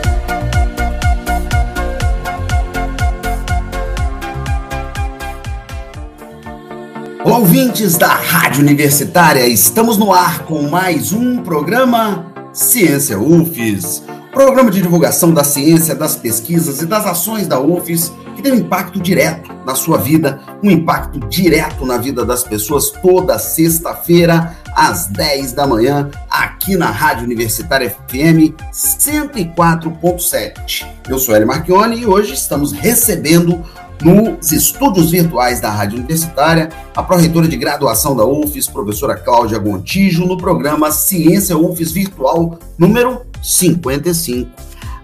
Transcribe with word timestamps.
Olá, 7.22 7.36
ouvintes 7.36 7.98
da 7.98 8.14
Rádio 8.14 8.62
Universitária, 8.62 9.46
estamos 9.46 9.98
no 9.98 10.10
ar 10.10 10.44
com 10.44 10.62
mais 10.62 11.12
um 11.12 11.42
programa 11.42 12.32
Ciência 12.50 13.18
UFES, 13.18 14.02
programa 14.32 14.70
de 14.70 14.80
divulgação 14.80 15.34
da 15.34 15.44
ciência, 15.44 15.94
das 15.94 16.16
pesquisas 16.16 16.80
e 16.80 16.86
das 16.86 17.04
ações 17.04 17.46
da 17.46 17.60
UFES 17.60 18.10
que 18.34 18.42
tem 18.42 18.52
um 18.52 18.56
impacto 18.56 18.98
direto 18.98 19.52
na 19.66 19.74
sua 19.74 19.98
vida, 19.98 20.40
um 20.62 20.70
impacto 20.70 21.20
direto 21.20 21.84
na 21.84 21.98
vida 21.98 22.24
das 22.24 22.42
pessoas 22.42 22.90
toda 22.90 23.38
sexta-feira 23.38 24.56
às 24.74 25.06
10 25.08 25.52
da 25.52 25.66
manhã, 25.66 26.08
aqui 26.30 26.74
na 26.74 26.90
Rádio 26.90 27.24
Universitária 27.24 27.90
FM 27.90 28.54
104.7. 28.72 30.86
Eu 31.06 31.18
sou 31.18 31.34
Hélio 31.34 31.48
Marchione 31.48 32.00
e 32.00 32.06
hoje 32.06 32.32
estamos 32.32 32.72
recebendo 32.72 33.62
nos 34.02 34.52
estúdios 34.52 35.10
virtuais 35.10 35.60
da 35.60 35.70
Rádio 35.70 35.98
Universitária, 35.98 36.70
a 36.94 37.02
pró-reitora 37.02 37.46
de 37.46 37.56
graduação 37.56 38.16
da 38.16 38.24
UFES, 38.24 38.66
professora 38.66 39.14
Cláudia 39.14 39.58
Gontijo, 39.58 40.26
no 40.26 40.36
programa 40.36 40.90
Ciência 40.90 41.56
UFES 41.56 41.92
Virtual 41.92 42.58
número 42.78 43.22
55. 43.42 44.50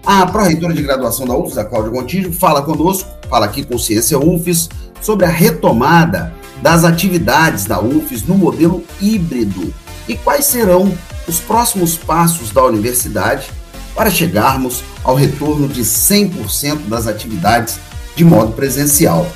A 0.05 0.25
pró-reitora 0.25 0.73
de 0.73 0.81
graduação 0.81 1.25
da 1.25 1.35
UFES, 1.35 1.57
a 1.57 1.65
Cláudia 1.65 1.91
Gontijo, 1.91 2.31
fala 2.31 2.61
conosco, 2.61 3.09
fala 3.29 3.45
aqui 3.45 3.63
com 3.63 3.77
Ciência 3.77 4.17
UFES, 4.17 4.69
sobre 5.01 5.25
a 5.25 5.29
retomada 5.29 6.33
das 6.61 6.83
atividades 6.83 7.65
da 7.65 7.79
UFES 7.79 8.23
no 8.23 8.35
modelo 8.35 8.83
híbrido 8.99 9.73
e 10.07 10.15
quais 10.15 10.45
serão 10.45 10.91
os 11.27 11.39
próximos 11.39 11.97
passos 11.97 12.51
da 12.51 12.63
universidade 12.63 13.51
para 13.93 14.09
chegarmos 14.09 14.83
ao 15.03 15.15
retorno 15.15 15.67
de 15.67 15.81
100% 15.81 16.87
das 16.87 17.07
atividades 17.07 17.79
de 18.17 18.25
modo 18.25 18.53
presencial. 18.53 19.27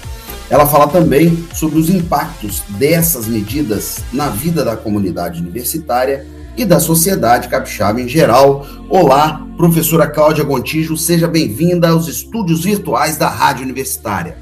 Ela 0.50 0.66
fala 0.66 0.88
também 0.88 1.48
sobre 1.54 1.78
os 1.78 1.88
impactos 1.88 2.64
dessas 2.68 3.28
medidas 3.28 4.00
na 4.12 4.28
vida 4.28 4.66
da 4.66 4.76
comunidade 4.76 5.40
universitária 5.40 6.26
e 6.58 6.66
da 6.66 6.80
sociedade 6.80 7.48
capixaba 7.48 8.02
em 8.02 8.08
geral. 8.08 8.66
Olá, 8.90 9.46
professora 9.56 10.08
Cláudia 10.08 10.44
Gontijo, 10.44 10.98
seja 10.98 11.28
bem-vinda 11.28 11.90
aos 11.90 12.08
estúdios 12.08 12.64
virtuais 12.64 13.18
da 13.18 13.30
Rádio 13.30 13.64
Universitária. 13.64 14.36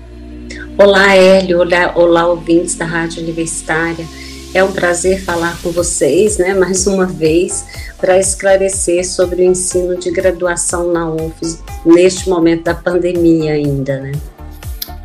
Olá, 0.77 1.13
Hélio, 1.13 1.59
olá, 1.59 1.91
olá, 1.93 2.25
ouvintes 2.27 2.75
da 2.75 2.85
Rádio 2.85 3.21
Universitária. 3.21 4.07
É 4.51 4.63
um 4.63 4.71
prazer 4.71 5.23
falar 5.23 5.61
com 5.61 5.71
vocês, 5.71 6.39
né, 6.39 6.55
mais 6.55 6.87
uma 6.87 7.05
vez, 7.05 7.65
para 7.99 8.17
esclarecer 8.17 9.07
sobre 9.07 9.43
o 9.43 9.45
ensino 9.45 9.95
de 9.95 10.09
graduação 10.09 10.91
na 10.91 11.07
UFES 11.07 11.59
neste 11.85 12.27
momento 12.27 12.63
da 12.63 12.73
pandemia 12.73 13.53
ainda, 13.53 13.99
né? 13.99 14.11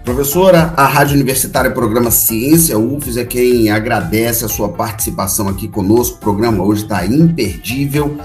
Professora, 0.02 0.72
a 0.76 0.86
Rádio 0.86 1.14
Universitária 1.14 1.70
Programa 1.70 2.10
Ciência 2.10 2.78
UFES 2.78 3.18
é 3.18 3.24
quem 3.24 3.70
agradece 3.70 4.44
a 4.44 4.48
sua 4.48 4.68
participação 4.68 5.48
aqui 5.48 5.68
conosco. 5.68 6.16
O 6.16 6.20
programa 6.20 6.62
hoje 6.62 6.82
está 6.82 7.04
imperdível. 7.06 8.18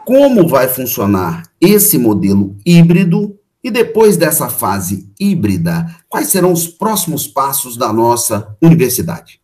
como 0.06 0.47
vai 0.47 0.68
funcionar 0.68 1.44
esse 1.59 1.97
modelo 1.97 2.56
híbrido 2.66 3.38
e 3.64 3.70
depois 3.70 4.16
dessa 4.16 4.47
fase 4.50 5.12
híbrida, 5.20 5.94
quais 6.08 6.30
serão 6.30 6.53
os 6.53 6.68
próximos 6.68 7.28
passos 7.28 7.76
da 7.76 7.92
nossa 7.92 8.56
universidade? 8.62 9.42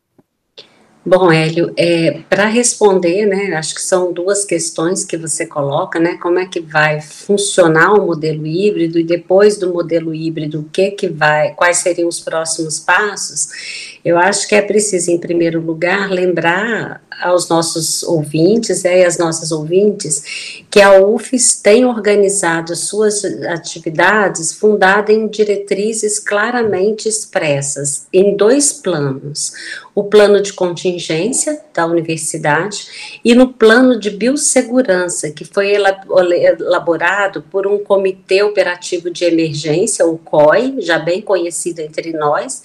Bom, 1.06 1.30
Hélio, 1.30 1.74
é, 1.76 2.22
para 2.30 2.46
responder, 2.46 3.26
né, 3.26 3.54
acho 3.58 3.76
que 3.76 3.82
são 3.82 4.14
duas 4.14 4.46
questões 4.46 5.04
que 5.04 5.18
você 5.18 5.46
coloca, 5.46 6.00
né, 6.00 6.16
como 6.16 6.40
é 6.40 6.46
que 6.46 6.62
vai 6.62 7.02
funcionar 7.02 7.92
o 7.92 8.06
modelo 8.06 8.48
híbrido 8.48 8.98
e 8.98 9.04
depois 9.04 9.58
do 9.58 9.74
modelo 9.74 10.16
híbrido, 10.16 10.62
o 10.62 10.64
que 10.64 10.92
que 10.92 11.10
vai, 11.10 11.54
quais 11.56 11.80
seriam 11.80 12.08
os 12.08 12.22
próximos 12.22 12.80
passos? 12.80 13.93
Eu 14.04 14.18
acho 14.18 14.48
que 14.50 14.56
é 14.56 14.62
preciso, 14.62 15.12
em 15.12 15.18
primeiro 15.18 15.62
lugar, 15.62 16.12
lembrar 16.12 17.02
aos 17.22 17.48
nossos 17.48 18.04
ouvintes 18.04 18.84
né, 18.84 19.00
e 19.00 19.06
às 19.06 19.18
nossas 19.18 19.52
ouvintes 19.52 20.66
que 20.70 20.82
a 20.82 21.00
UFES 21.00 21.62
tem 21.62 21.86
organizado 21.86 22.76
suas 22.76 23.24
atividades 23.24 24.52
fundada 24.52 25.12
em 25.14 25.28
diretrizes 25.28 26.20
claramente 26.20 27.08
expressas 27.08 28.08
em 28.12 28.36
dois 28.36 28.74
planos: 28.74 29.54
o 29.96 30.04
plano 30.04 30.42
de 30.42 30.52
contingência 30.52 31.62
da 31.74 31.86
universidade 31.86 33.20
e 33.24 33.34
no 33.34 33.54
plano 33.54 33.98
de 33.98 34.10
biossegurança, 34.10 35.32
que 35.32 35.46
foi 35.46 35.74
elaborado 35.76 37.42
por 37.44 37.66
um 37.68 37.80
comitê 37.80 38.44
operativo 38.44 39.10
de 39.10 39.24
emergência, 39.24 40.06
o 40.06 40.18
COI, 40.18 40.76
já 40.80 41.00
bem 41.00 41.22
conhecido 41.22 41.80
entre 41.80 42.12
nós. 42.12 42.64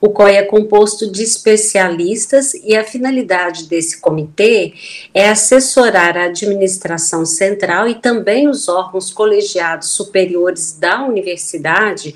O 0.00 0.10
COI 0.10 0.36
é 0.36 0.42
composto 0.42 0.67
de 1.10 1.22
especialistas 1.22 2.54
e 2.54 2.76
a 2.76 2.84
finalidade 2.84 3.66
desse 3.66 4.00
comitê 4.00 4.74
é 5.12 5.28
assessorar 5.28 6.16
a 6.16 6.24
administração 6.24 7.24
central 7.24 7.88
e 7.88 7.94
também 7.94 8.48
os 8.48 8.68
órgãos 8.68 9.10
colegiados 9.10 9.88
superiores 9.90 10.76
da 10.78 11.04
universidade 11.04 12.14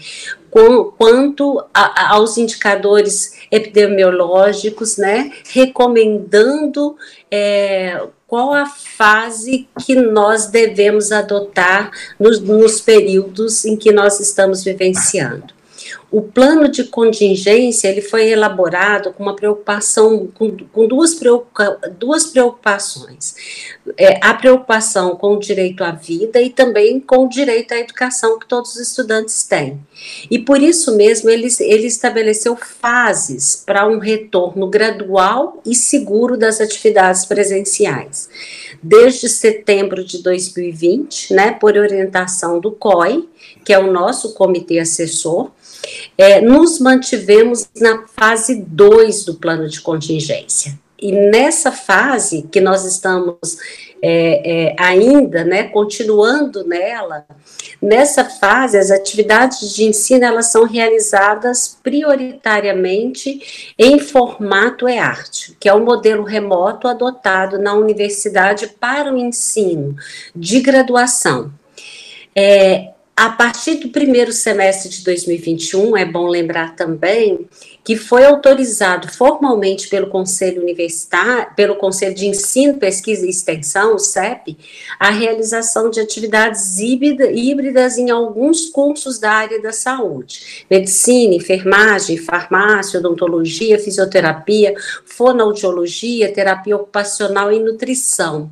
com, 0.52 0.84
quanto 0.84 1.64
a, 1.72 2.14
aos 2.14 2.36
indicadores 2.36 3.32
epidemiológicos, 3.50 4.98
né, 4.98 5.32
recomendando 5.48 6.94
é, 7.30 8.06
qual 8.26 8.52
a 8.52 8.66
fase 8.66 9.66
que 9.84 9.94
nós 9.94 10.46
devemos 10.46 11.10
adotar 11.10 11.90
nos, 12.20 12.38
nos 12.40 12.82
períodos 12.82 13.64
em 13.64 13.76
que 13.76 13.90
nós 13.90 14.20
estamos 14.20 14.62
vivenciando. 14.62 15.54
O 16.12 16.20
plano 16.20 16.68
de 16.68 16.84
contingência 16.84 17.88
ele 17.88 18.02
foi 18.02 18.28
elaborado 18.28 19.14
com 19.14 19.22
uma 19.22 19.34
preocupação, 19.34 20.28
com, 20.34 20.54
com 20.70 20.86
duas, 20.86 21.14
preocupa, 21.14 21.80
duas 21.98 22.26
preocupações. 22.26 23.34
É, 23.96 24.20
a 24.22 24.34
preocupação 24.34 25.16
com 25.16 25.34
o 25.34 25.38
direito 25.38 25.82
à 25.82 25.90
vida 25.90 26.40
e 26.40 26.50
também 26.50 27.00
com 27.00 27.24
o 27.24 27.28
direito 27.28 27.72
à 27.72 27.78
educação 27.78 28.38
que 28.38 28.46
todos 28.46 28.74
os 28.74 28.80
estudantes 28.80 29.42
têm. 29.44 29.80
E 30.30 30.38
por 30.38 30.62
isso 30.62 30.94
mesmo 30.94 31.30
ele, 31.30 31.48
ele 31.60 31.86
estabeleceu 31.86 32.56
fases 32.56 33.56
para 33.64 33.88
um 33.88 33.98
retorno 33.98 34.68
gradual 34.68 35.62
e 35.64 35.74
seguro 35.74 36.36
das 36.36 36.60
atividades 36.60 37.24
presenciais. 37.24 38.28
Desde 38.82 39.30
setembro 39.30 40.04
de 40.04 40.22
2020, 40.22 41.32
né, 41.32 41.52
por 41.52 41.74
orientação 41.74 42.60
do 42.60 42.70
COI, 42.70 43.26
que 43.64 43.72
é 43.72 43.78
o 43.78 43.90
nosso 43.90 44.34
comitê 44.34 44.78
assessor, 44.78 45.50
é, 46.16 46.40
nos 46.40 46.78
mantivemos 46.78 47.68
na 47.80 48.06
fase 48.06 48.56
2 48.66 49.24
do 49.24 49.34
plano 49.34 49.68
de 49.68 49.80
contingência. 49.80 50.78
E 51.02 51.10
nessa 51.10 51.72
fase 51.72 52.42
que 52.50 52.60
nós 52.60 52.84
estamos 52.84 53.58
é, 54.00 54.68
é, 54.68 54.76
ainda, 54.78 55.44
né, 55.44 55.64
continuando 55.64 56.64
nela, 56.64 57.26
nessa 57.80 58.24
fase 58.24 58.78
as 58.78 58.90
atividades 58.92 59.74
de 59.74 59.84
ensino 59.84 60.24
elas 60.24 60.46
são 60.52 60.64
realizadas 60.64 61.76
prioritariamente 61.82 63.74
em 63.76 63.98
formato 63.98 64.88
EART, 64.88 65.56
que 65.58 65.68
é 65.68 65.74
o 65.74 65.84
modelo 65.84 66.22
remoto 66.22 66.86
adotado 66.86 67.58
na 67.58 67.74
universidade 67.74 68.68
para 68.68 69.12
o 69.12 69.16
ensino 69.16 69.96
de 70.36 70.60
graduação. 70.60 71.52
É, 72.34 72.91
a 73.16 73.30
partir 73.30 73.76
do 73.76 73.90
primeiro 73.90 74.32
semestre 74.32 74.88
de 74.88 75.04
2021, 75.04 75.96
é 75.96 76.04
bom 76.04 76.26
lembrar 76.26 76.74
também 76.74 77.46
que 77.84 77.96
foi 77.96 78.24
autorizado 78.24 79.08
formalmente 79.08 79.88
pelo 79.88 80.08
Conselho 80.08 80.62
Universitário, 80.62 81.52
pelo 81.56 81.76
Conselho 81.76 82.14
de 82.14 82.26
Ensino, 82.26 82.78
Pesquisa 82.78 83.26
e 83.26 83.30
Extensão, 83.30 83.96
o 83.96 83.98
CEP, 83.98 84.56
a 84.98 85.10
realização 85.10 85.90
de 85.90 86.00
atividades 86.00 86.78
híbridas 86.78 87.98
em 87.98 88.10
alguns 88.10 88.70
cursos 88.70 89.18
da 89.18 89.32
área 89.32 89.60
da 89.60 89.72
saúde: 89.72 90.64
medicina, 90.70 91.34
enfermagem, 91.34 92.16
farmácia, 92.16 93.00
odontologia, 93.00 93.78
fisioterapia, 93.78 94.74
fonoaudiologia, 95.04 96.32
terapia 96.32 96.76
ocupacional 96.76 97.52
e 97.52 97.58
nutrição 97.58 98.50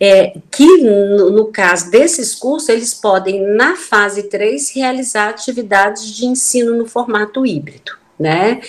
é, 0.00 0.34
que 0.50 0.78
no, 0.78 1.30
no, 1.30 1.46
caso 1.46 1.90
desses 1.90 2.34
cursos, 2.34 2.68
eles 2.68 2.94
podem, 2.94 3.40
na 3.40 3.76
fase 3.76 4.24
3, 4.24 4.70
realizar 4.74 5.30
atividades 5.30 6.04
de 6.14 6.26
ensino 6.26 6.76
no 6.76 6.86
formato 6.86 7.46
híbrido. 7.46 7.97
Né? 8.18 8.60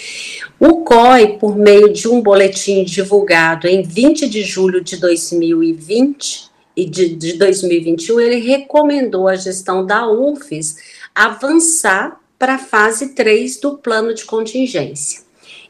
O 0.59 0.83
COI, 0.83 1.39
por 1.39 1.57
meio 1.57 1.91
de 1.91 2.07
um 2.07 2.21
boletim 2.21 2.83
divulgado 2.83 3.67
em 3.67 3.81
20 3.81 4.29
de 4.29 4.43
julho 4.43 4.83
de 4.83 4.97
2020 4.97 6.49
e 6.75 6.85
de, 6.85 7.15
de 7.15 7.33
2021, 7.33 8.19
ele 8.19 8.39
recomendou 8.39 9.27
à 9.27 9.35
gestão 9.35 9.85
da 9.85 10.07
UFES 10.07 10.77
avançar 11.15 12.19
para 12.37 12.55
a 12.55 12.59
fase 12.59 13.15
3 13.15 13.59
do 13.59 13.77
plano 13.77 14.13
de 14.13 14.23
contingência. 14.23 15.21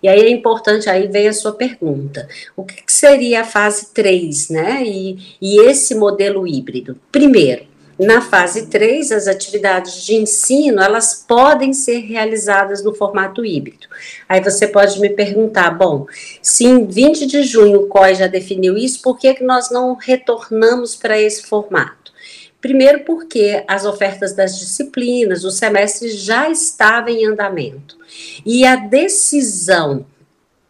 E 0.01 0.07
aí 0.07 0.21
é 0.21 0.29
importante, 0.29 0.89
aí 0.89 1.07
vem 1.07 1.27
a 1.27 1.33
sua 1.33 1.51
pergunta. 1.51 2.27
O 2.55 2.63
que, 2.63 2.83
seria 2.87 3.41
a 3.41 3.45
fase 3.45 3.93
3, 3.93 4.49
né? 4.49 4.83
E, 4.85 5.17
e 5.41 5.61
esse 5.61 5.93
modelo 5.95 6.47
híbrido? 6.47 6.97
Primeiro, 7.11 7.65
na 7.99 8.21
fase 8.21 8.67
3, 8.67 9.11
as 9.11 9.27
atividades 9.27 10.05
de 10.05 10.15
ensino, 10.15 10.81
elas 10.81 11.25
podem 11.27 11.73
ser 11.73 11.99
realizadas 11.99 12.81
no 12.81 12.95
formato 12.95 13.43
híbrido. 13.43 13.87
Aí 14.27 14.41
você 14.41 14.65
pode 14.67 15.01
me 15.01 15.09
perguntar, 15.09 15.71
bom, 15.71 16.05
se 16.41 16.63
em 16.63 16.87
20 16.87 17.25
de 17.25 17.43
junho 17.43 17.81
o 17.81 17.87
COI 17.87 18.15
já 18.15 18.27
definiu 18.27 18.77
isso, 18.77 19.01
por 19.01 19.19
que, 19.19 19.33
que 19.33 19.43
nós 19.43 19.69
não 19.69 19.95
retornamos 19.95 20.95
para 20.95 21.19
esse 21.19 21.43
formato? 21.43 22.13
Primeiro 22.61 23.03
porque 23.03 23.65
as 23.67 23.85
ofertas 23.85 24.33
das 24.33 24.57
disciplinas, 24.57 25.43
o 25.43 25.51
semestre 25.51 26.09
já 26.09 26.49
estava 26.49 27.11
em 27.11 27.25
andamento. 27.25 27.97
E 28.45 28.65
a 28.65 28.77
decisão 28.77 30.05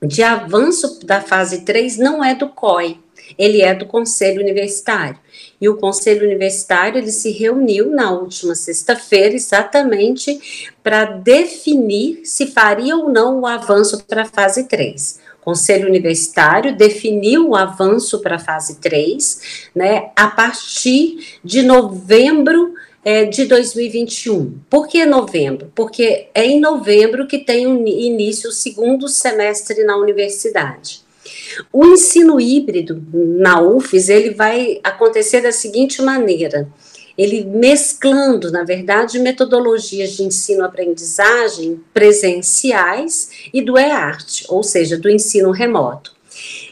de 0.02 0.24
avanço 0.24 1.06
da 1.06 1.22
fase 1.22 1.62
3 1.62 1.98
não 1.98 2.24
é 2.24 2.34
do 2.34 2.50
COI, 2.50 3.00
ele 3.38 3.62
é 3.62 3.76
do 3.76 3.86
Conselho 3.86 4.42
Universitário. 4.42 5.20
E 5.62 5.68
o 5.68 5.78
Conselho 5.78 6.26
Universitário 6.26 7.00
ele 7.00 7.12
se 7.12 7.32
reuniu 7.32 7.90
na 7.90 8.12
última 8.12 8.56
sexta-feira 8.56 9.36
exatamente 9.36 10.72
para 10.82 11.06
definir 11.06 12.22
se 12.24 12.48
faria 12.48 12.96
ou 12.96 13.10
não 13.10 13.42
o 13.42 13.46
avanço 13.46 14.04
para 14.06 14.22
a 14.22 14.26
fase 14.26 14.66
3. 14.66 15.20
O 15.42 15.46
Conselho 15.46 15.88
Universitário 15.88 16.76
definiu 16.76 17.50
o 17.50 17.56
avanço 17.56 18.20
para 18.20 18.36
a 18.36 18.40
fase 18.40 18.76
3, 18.76 19.70
né, 19.76 20.12
a 20.16 20.28
partir 20.28 21.40
de 21.44 21.62
novembro 21.62 22.74
é, 23.04 23.26
de 23.26 23.46
2021. 23.46 24.60
Por 24.70 24.88
que 24.88 25.06
novembro? 25.06 25.72
Porque 25.74 26.28
é 26.34 26.46
em 26.46 26.60
novembro 26.60 27.28
que 27.28 27.40
tem 27.40 27.66
um 27.66 27.86
início 27.88 28.50
o 28.50 28.54
segundo 28.54 29.08
semestre 29.08 29.84
na 29.84 29.98
universidade. 29.98 31.09
O 31.72 31.86
ensino 31.86 32.40
híbrido 32.40 33.02
na 33.14 33.62
UFES, 33.62 34.10
ele 34.10 34.32
vai 34.32 34.80
acontecer 34.84 35.42
da 35.42 35.52
seguinte 35.52 36.02
maneira, 36.02 36.68
ele 37.18 37.44
mesclando, 37.44 38.52
na 38.52 38.64
verdade, 38.64 39.20
metodologias 39.20 40.12
de 40.12 40.24
ensino-aprendizagem 40.24 41.82
presenciais 41.94 43.50
e 43.54 43.62
do 43.62 43.78
EART, 43.78 44.46
ou 44.48 44.64
seja, 44.64 44.98
do 44.98 45.10
ensino 45.10 45.52
remoto. 45.52 46.16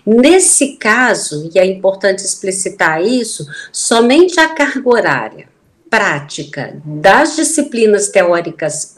Nesse 0.05 0.77
caso, 0.77 1.51
e 1.53 1.59
é 1.59 1.65
importante 1.65 2.23
explicitar 2.23 3.03
isso, 3.03 3.45
somente 3.73 4.39
a 4.39 4.47
carga 4.47 4.89
horária 4.89 5.57
prática 5.89 6.81
das 6.83 7.35
disciplinas 7.35 8.09
teóricas, 8.09 8.93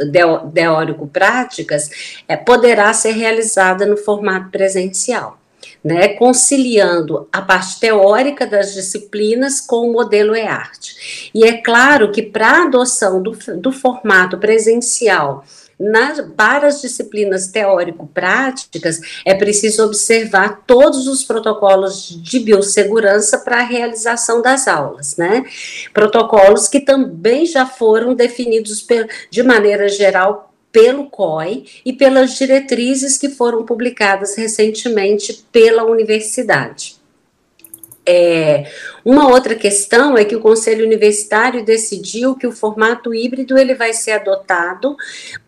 teórico-práticas, 0.53 1.89
é, 2.27 2.35
poderá 2.35 2.91
ser 2.93 3.11
realizada 3.11 3.85
no 3.85 3.97
formato 3.97 4.49
presencial. 4.49 5.38
Né, 5.81 6.09
conciliando 6.09 7.29
a 7.31 7.41
parte 7.41 7.79
teórica 7.79 8.45
das 8.45 8.73
disciplinas 8.73 9.61
com 9.61 9.89
o 9.89 9.93
modelo 9.93 10.35
EART. 10.35 11.31
E 11.33 11.45
é 11.45 11.61
claro 11.61 12.11
que 12.11 12.21
para 12.21 12.49
a 12.49 12.63
adoção 12.63 13.23
do, 13.23 13.31
do 13.55 13.71
formato 13.71 14.37
presencial 14.37 15.45
nas, 15.79 16.19
para 16.35 16.67
as 16.67 16.81
disciplinas 16.81 17.47
teórico-práticas, 17.47 18.99
é 19.25 19.33
preciso 19.33 19.85
observar 19.85 20.63
todos 20.67 21.07
os 21.07 21.23
protocolos 21.23 22.21
de 22.21 22.39
biossegurança 22.39 23.37
para 23.39 23.59
a 23.59 23.63
realização 23.63 24.42
das 24.42 24.68
aulas, 24.68 25.15
né? 25.15 25.45
Protocolos 25.94 26.68
que 26.68 26.81
também 26.81 27.45
já 27.45 27.65
foram 27.65 28.13
definidos 28.13 28.85
de 29.31 29.42
maneira 29.42 29.87
geral 29.87 30.48
pelo 30.71 31.09
COI 31.09 31.66
e 31.85 31.94
pelas 31.94 32.38
diretrizes 32.38 33.18
que 33.18 33.30
foram 33.30 33.66
publicadas 33.66 34.35
recentemente 34.35 35.45
pela 35.52 35.83
universidade. 35.83 36.97
É, 38.06 38.71
uma 39.06 39.30
outra 39.30 39.54
questão 39.54 40.18
é 40.18 40.26
que 40.26 40.35
o 40.35 40.40
Conselho 40.40 40.85
Universitário 40.85 41.64
decidiu 41.64 42.35
que 42.35 42.47
o 42.47 42.52
formato 42.52 43.14
híbrido 43.14 43.57
ele 43.57 43.76
vai 43.76 43.94
ser 43.94 44.11
adotado 44.11 44.95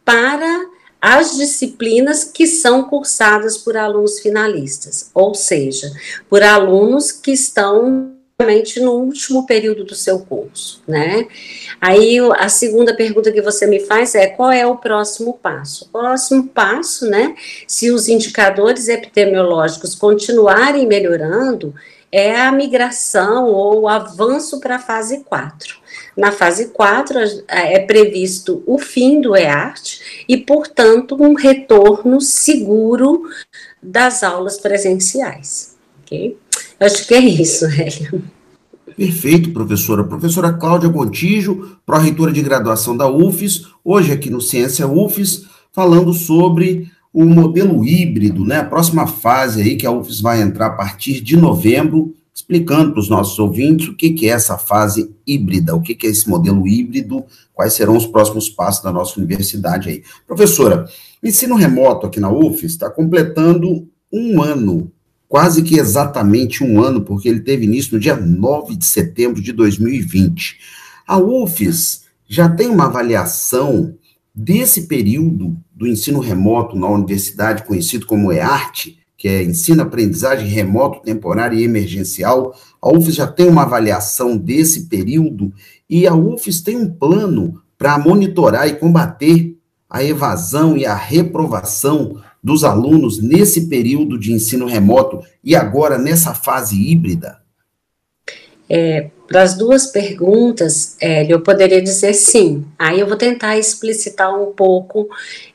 para 0.05 0.69
as 1.01 1.35
disciplinas 1.35 2.23
que 2.23 2.45
são 2.45 2.83
cursadas 2.83 3.57
por 3.57 3.75
alunos 3.75 4.19
finalistas, 4.19 5.09
ou 5.15 5.33
seja, 5.33 5.91
por 6.29 6.43
alunos 6.43 7.11
que 7.11 7.31
estão 7.31 8.15
no 8.79 8.93
último 8.93 9.45
período 9.45 9.83
do 9.83 9.95
seu 9.95 10.19
curso, 10.19 10.81
né? 10.87 11.27
Aí 11.79 12.17
a 12.37 12.49
segunda 12.49 12.95
pergunta 12.95 13.31
que 13.31 13.41
você 13.41 13.65
me 13.65 13.79
faz 13.79 14.15
é 14.15 14.27
qual 14.27 14.51
é 14.51 14.65
o 14.65 14.77
próximo 14.77 15.33
passo? 15.41 15.85
O 15.85 15.99
próximo 15.99 16.47
passo, 16.47 17.09
né? 17.09 17.35
Se 17.67 17.91
os 17.91 18.07
indicadores 18.07 18.87
epidemiológicos 18.87 19.95
continuarem 19.95 20.87
melhorando, 20.87 21.73
é 22.11 22.35
a 22.35 22.51
migração 22.51 23.45
ou 23.45 23.81
o 23.81 23.87
avanço 23.87 24.59
para 24.59 24.75
a 24.75 24.79
fase 24.79 25.23
4. 25.23 25.79
Na 26.15 26.31
fase 26.31 26.69
4 26.69 27.19
é 27.47 27.79
previsto 27.79 28.61
o 28.67 28.77
fim 28.77 29.21
do 29.21 29.35
EART 29.35 30.01
e, 30.27 30.37
portanto, 30.37 31.15
um 31.17 31.33
retorno 31.33 32.19
seguro 32.19 33.23
das 33.81 34.23
aulas 34.23 34.59
presenciais. 34.59 35.77
Ok? 36.01 36.37
Acho 36.81 37.07
que 37.07 37.13
é 37.13 37.19
isso, 37.19 37.65
Hélio. 37.65 38.23
Perfeito, 38.97 39.51
professora. 39.51 40.03
Professora 40.03 40.51
Cláudia 40.51 40.89
Gontijo, 40.89 41.77
pró-reitora 41.85 42.31
de 42.31 42.41
graduação 42.41 42.97
da 42.97 43.07
UFES, 43.07 43.67
hoje 43.85 44.11
aqui 44.11 44.31
no 44.31 44.41
Ciência 44.41 44.87
UFES, 44.87 45.45
falando 45.71 46.11
sobre 46.11 46.89
o 47.13 47.23
modelo 47.23 47.85
híbrido, 47.85 48.43
né? 48.43 48.57
A 48.57 48.65
próxima 48.65 49.05
fase 49.05 49.61
aí 49.61 49.75
que 49.75 49.85
a 49.85 49.91
UFES 49.91 50.21
vai 50.21 50.41
entrar 50.41 50.67
a 50.67 50.71
partir 50.71 51.21
de 51.21 51.37
novembro 51.37 52.15
explicando 52.33 52.93
para 52.93 52.99
os 52.99 53.09
nossos 53.09 53.37
ouvintes 53.37 53.87
o 53.87 53.95
que, 53.95 54.09
que 54.11 54.27
é 54.27 54.31
essa 54.31 54.57
fase 54.57 55.13
híbrida, 55.27 55.75
o 55.75 55.81
que, 55.81 55.93
que 55.93 56.07
é 56.07 56.09
esse 56.09 56.27
modelo 56.27 56.67
híbrido, 56.67 57.23
quais 57.53 57.73
serão 57.73 57.95
os 57.95 58.07
próximos 58.07 58.49
passos 58.49 58.83
da 58.83 58.91
nossa 58.91 59.19
universidade 59.19 59.89
aí. 59.89 60.03
Professora, 60.25 60.87
o 61.21 61.27
ensino 61.27 61.53
remoto 61.53 62.07
aqui 62.07 62.19
na 62.19 62.31
UFES 62.31 62.71
está 62.71 62.89
completando 62.89 63.87
um 64.11 64.41
ano, 64.41 64.91
quase 65.31 65.63
que 65.63 65.79
exatamente 65.79 66.61
um 66.61 66.83
ano, 66.83 67.05
porque 67.05 67.29
ele 67.29 67.39
teve 67.39 67.63
início 67.63 67.93
no 67.93 68.01
dia 68.01 68.17
9 68.17 68.75
de 68.75 68.83
setembro 68.83 69.41
de 69.41 69.53
2020. 69.53 70.59
A 71.07 71.17
UFES 71.19 72.01
já 72.27 72.49
tem 72.49 72.67
uma 72.67 72.87
avaliação 72.87 73.95
desse 74.35 74.87
período 74.87 75.55
do 75.73 75.87
ensino 75.87 76.19
remoto 76.19 76.77
na 76.77 76.89
universidade, 76.89 77.63
conhecido 77.63 78.05
como 78.05 78.29
EARTE, 78.29 78.99
que 79.15 79.29
é 79.29 79.41
ensino-aprendizagem 79.41 80.49
remoto, 80.49 81.01
temporário 81.01 81.57
e 81.57 81.63
emergencial. 81.63 82.53
A 82.81 82.89
UFES 82.89 83.15
já 83.15 83.25
tem 83.25 83.47
uma 83.47 83.61
avaliação 83.61 84.35
desse 84.35 84.87
período 84.87 85.53
e 85.89 86.05
a 86.05 86.13
UFES 86.13 86.59
tem 86.59 86.75
um 86.75 86.91
plano 86.91 87.61
para 87.77 87.97
monitorar 87.97 88.67
e 88.67 88.75
combater 88.75 89.57
a 89.89 90.03
evasão 90.03 90.75
e 90.75 90.85
a 90.85 90.93
reprovação 90.93 92.21
dos 92.43 92.63
alunos 92.63 93.21
nesse 93.21 93.67
período 93.67 94.17
de 94.17 94.31
ensino 94.33 94.65
remoto 94.65 95.21
e 95.43 95.55
agora 95.55 95.97
nessa 95.97 96.33
fase 96.33 96.75
híbrida? 96.75 97.39
É, 98.69 99.11
para 99.31 99.43
as 99.43 99.53
duas 99.53 99.87
perguntas, 99.87 100.97
Hélio, 100.99 101.35
eu 101.35 101.41
poderia 101.41 101.81
dizer 101.81 102.13
sim. 102.13 102.65
Aí 102.77 102.99
eu 102.99 103.07
vou 103.07 103.15
tentar 103.15 103.57
explicitar 103.57 104.37
um 104.37 104.51
pouco 104.51 105.07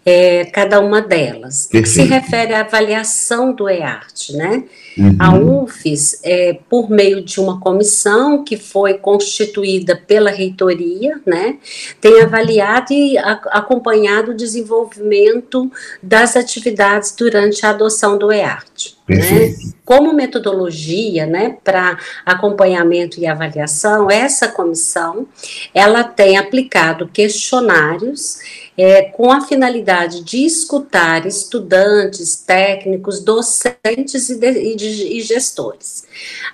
é, 0.04 0.46
cada 0.46 0.80
uma 0.80 1.02
delas. 1.02 1.66
Que 1.66 1.84
se 1.84 2.02
refere 2.02 2.54
à 2.54 2.60
avaliação 2.60 3.52
do 3.52 3.68
EART, 3.68 4.30
né? 4.30 4.64
Uhum. 4.96 5.16
A 5.18 5.36
UFES, 5.36 6.20
é, 6.22 6.58
por 6.70 6.88
meio 6.88 7.22
de 7.22 7.38
uma 7.38 7.60
comissão 7.60 8.42
que 8.42 8.56
foi 8.56 8.94
constituída 8.94 9.94
pela 9.94 10.30
reitoria, 10.30 11.20
né, 11.26 11.58
tem 12.00 12.22
avaliado 12.22 12.94
e 12.94 13.18
a, 13.18 13.32
acompanhado 13.50 14.30
o 14.30 14.34
desenvolvimento 14.34 15.70
das 16.02 16.34
atividades 16.34 17.14
durante 17.14 17.66
a 17.66 17.70
adoção 17.70 18.16
do 18.16 18.32
EART. 18.32 18.96
Né? 19.06 19.54
Como 19.84 20.12
metodologia, 20.12 21.26
né, 21.26 21.56
para 21.62 21.98
acompanhamento 22.24 23.20
e 23.20 23.26
avaliação, 23.26 23.65
essa 24.10 24.48
comissão, 24.48 25.26
ela 25.74 26.04
tem 26.04 26.36
aplicado 26.36 27.08
questionários 27.08 28.38
é, 28.76 29.02
com 29.02 29.32
a 29.32 29.40
finalidade 29.40 30.22
de 30.22 30.44
escutar 30.44 31.26
estudantes, 31.26 32.36
técnicos, 32.36 33.20
docentes 33.20 34.28
e, 34.28 34.38
de, 34.38 34.46
e, 34.46 35.18
e, 35.18 35.20
gestores. 35.22 36.04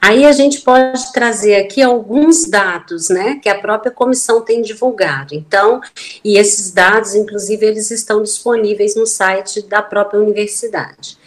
Aí 0.00 0.25
a 0.25 0.33
gente 0.33 0.61
pode 0.61 1.12
trazer 1.12 1.57
aqui 1.57 1.83
alguns 1.83 2.45
dados, 2.45 3.09
né, 3.09 3.41
que 3.43 3.49
a 3.49 3.59
própria 3.59 3.91
comissão 3.91 4.41
tem 4.41 4.62
divulgado. 4.62 5.35
Então, 5.35 5.81
e 6.25 6.38
esses 6.38 6.71
dados, 6.71 7.14
inclusive, 7.14 7.67
eles 7.67 7.91
estão 7.91 8.23
disponíveis 8.23 8.95
no 8.95 9.07
site 9.07 9.62
da 9.62 9.83
própria 9.83 10.21
universidade. 10.21 11.19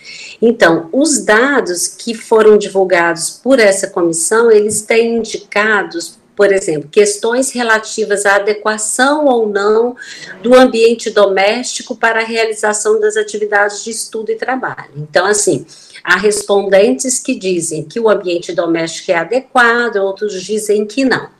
Então, 0.42 0.90
os 0.92 1.24
dados 1.24 1.88
que 1.88 2.14
foram 2.14 2.58
divulgados 2.58 3.30
por 3.30 3.60
essa 3.60 3.88
comissão, 3.88 4.52
eles 4.52 4.82
têm 4.82 5.18
indicados 5.18 6.18
por 6.36 6.52
exemplo, 6.52 6.90
questões 6.90 7.52
relativas 7.52 8.26
à 8.26 8.36
adequação 8.36 9.26
ou 9.26 9.48
não 9.48 9.96
do 10.42 10.54
ambiente 10.54 11.10
doméstico 11.10 11.96
para 11.96 12.22
a 12.22 12.26
realização 12.26 13.00
das 13.00 13.16
atividades 13.16 13.84
de 13.84 13.92
estudo 13.92 14.32
e 14.32 14.36
trabalho. 14.36 14.92
Então, 14.98 15.26
assim, 15.26 15.66
há 16.04 16.18
respondentes 16.18 17.20
que 17.20 17.36
dizem 17.36 17.84
que 17.84 18.00
o 18.00 18.10
ambiente 18.10 18.54
doméstico 18.54 19.12
é 19.12 19.16
adequado, 19.16 19.98
outros 19.98 20.42
dizem 20.44 20.86
que 20.86 21.06
não. 21.06 21.34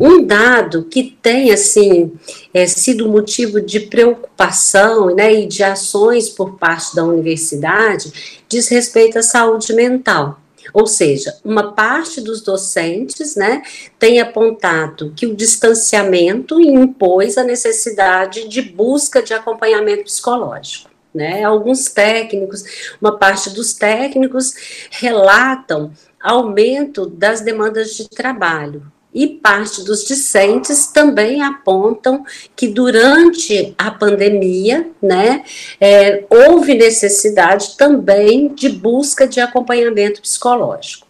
Um 0.00 0.24
dado 0.24 0.84
que 0.84 1.16
tem 1.20 1.52
assim 1.52 2.12
é, 2.54 2.66
sido 2.66 3.08
motivo 3.08 3.60
de 3.60 3.80
preocupação 3.80 5.14
né, 5.14 5.32
e 5.34 5.46
de 5.46 5.62
ações 5.62 6.28
por 6.28 6.56
parte 6.56 6.94
da 6.94 7.04
universidade 7.04 8.40
diz 8.48 8.68
respeito 8.68 9.18
à 9.18 9.22
saúde 9.22 9.72
mental. 9.72 10.39
Ou 10.72 10.86
seja, 10.86 11.36
uma 11.44 11.72
parte 11.72 12.20
dos 12.20 12.42
docentes 12.42 13.34
né, 13.36 13.62
tem 13.98 14.20
apontado 14.20 15.12
que 15.16 15.26
o 15.26 15.34
distanciamento 15.34 16.60
impôs 16.60 17.38
a 17.38 17.44
necessidade 17.44 18.48
de 18.48 18.62
busca 18.62 19.22
de 19.22 19.34
acompanhamento 19.34 20.04
psicológico. 20.04 20.90
Né? 21.12 21.42
Alguns 21.42 21.88
técnicos, 21.88 22.64
uma 23.00 23.18
parte 23.18 23.50
dos 23.50 23.72
técnicos 23.72 24.54
relatam 24.90 25.92
aumento 26.22 27.06
das 27.06 27.40
demandas 27.40 27.96
de 27.96 28.08
trabalho, 28.08 28.90
e 29.12 29.26
parte 29.26 29.84
dos 29.84 30.04
discentes 30.04 30.86
também 30.86 31.42
apontam 31.42 32.24
que 32.54 32.68
durante 32.68 33.74
a 33.76 33.90
pandemia, 33.90 34.88
né, 35.02 35.42
é, 35.80 36.24
houve 36.30 36.74
necessidade 36.74 37.76
também 37.76 38.48
de 38.54 38.68
busca 38.68 39.26
de 39.26 39.40
acompanhamento 39.40 40.22
psicológico. 40.22 41.08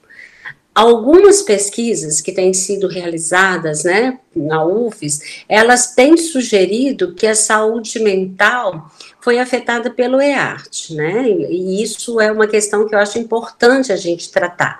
Algumas 0.73 1.43
pesquisas 1.43 2.21
que 2.21 2.33
têm 2.33 2.55
sido 2.55 2.87
realizadas, 2.87 3.85
né, 3.85 4.19
na 4.35 4.65
UFES, 4.65 5.43
elas 5.49 5.95
têm 5.95 6.17
sugerido 6.17 7.13
que 7.13 7.27
a 7.27 7.35
saúde 7.35 7.99
mental 7.99 8.91
foi 9.21 9.39
afetada 9.39 9.91
pelo 9.91 10.23
EART, 10.23 10.95
né, 10.95 11.29
e 11.29 11.83
isso 11.83 12.21
é 12.21 12.33
uma 12.33 12.47
questão 12.47 12.89
que 12.89 12.95
eu 12.95 12.99
acho 12.99 13.19
importante 13.19 13.93
a 13.93 13.97
gente 13.97 14.31
tratar, 14.31 14.79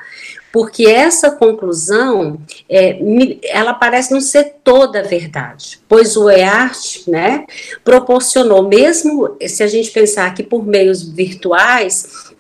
porque 0.53 0.87
essa 0.87 1.31
conclusão, 1.31 2.41
é, 2.69 2.99
ela 3.45 3.75
parece 3.75 4.13
não 4.13 4.21
ser 4.21 4.57
toda 4.65 5.01
a 5.01 5.03
verdade, 5.03 5.81
pois 5.89 6.17
o 6.17 6.29
EART, 6.29 7.09
né, 7.09 7.47
proporcionou, 7.85 8.69
mesmo 8.69 9.37
se 9.47 9.63
a 9.63 9.67
gente 9.67 9.91
pensar 9.91 10.35
que 10.35 10.43
por 10.43 10.67
meios 10.67 11.03
virtuais, 11.03 12.31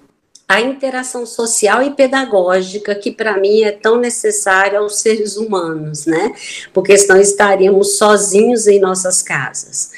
a 0.49 0.61
interação 0.61 1.25
social 1.25 1.81
e 1.81 1.93
pedagógica 1.93 2.93
que 2.97 3.12
para 3.12 3.38
mim 3.38 3.62
é 3.62 3.71
tão 3.71 3.99
necessária 3.99 4.81
aos 4.81 4.99
seres 4.99 5.37
humanos, 5.37 6.07
né, 6.07 6.33
porque 6.73 6.99
senão 6.99 7.21
estaríamos 7.21 7.97
sozinhos 7.97 8.67
em 8.67 8.81
nossas 8.81 9.23
casas 9.23 9.93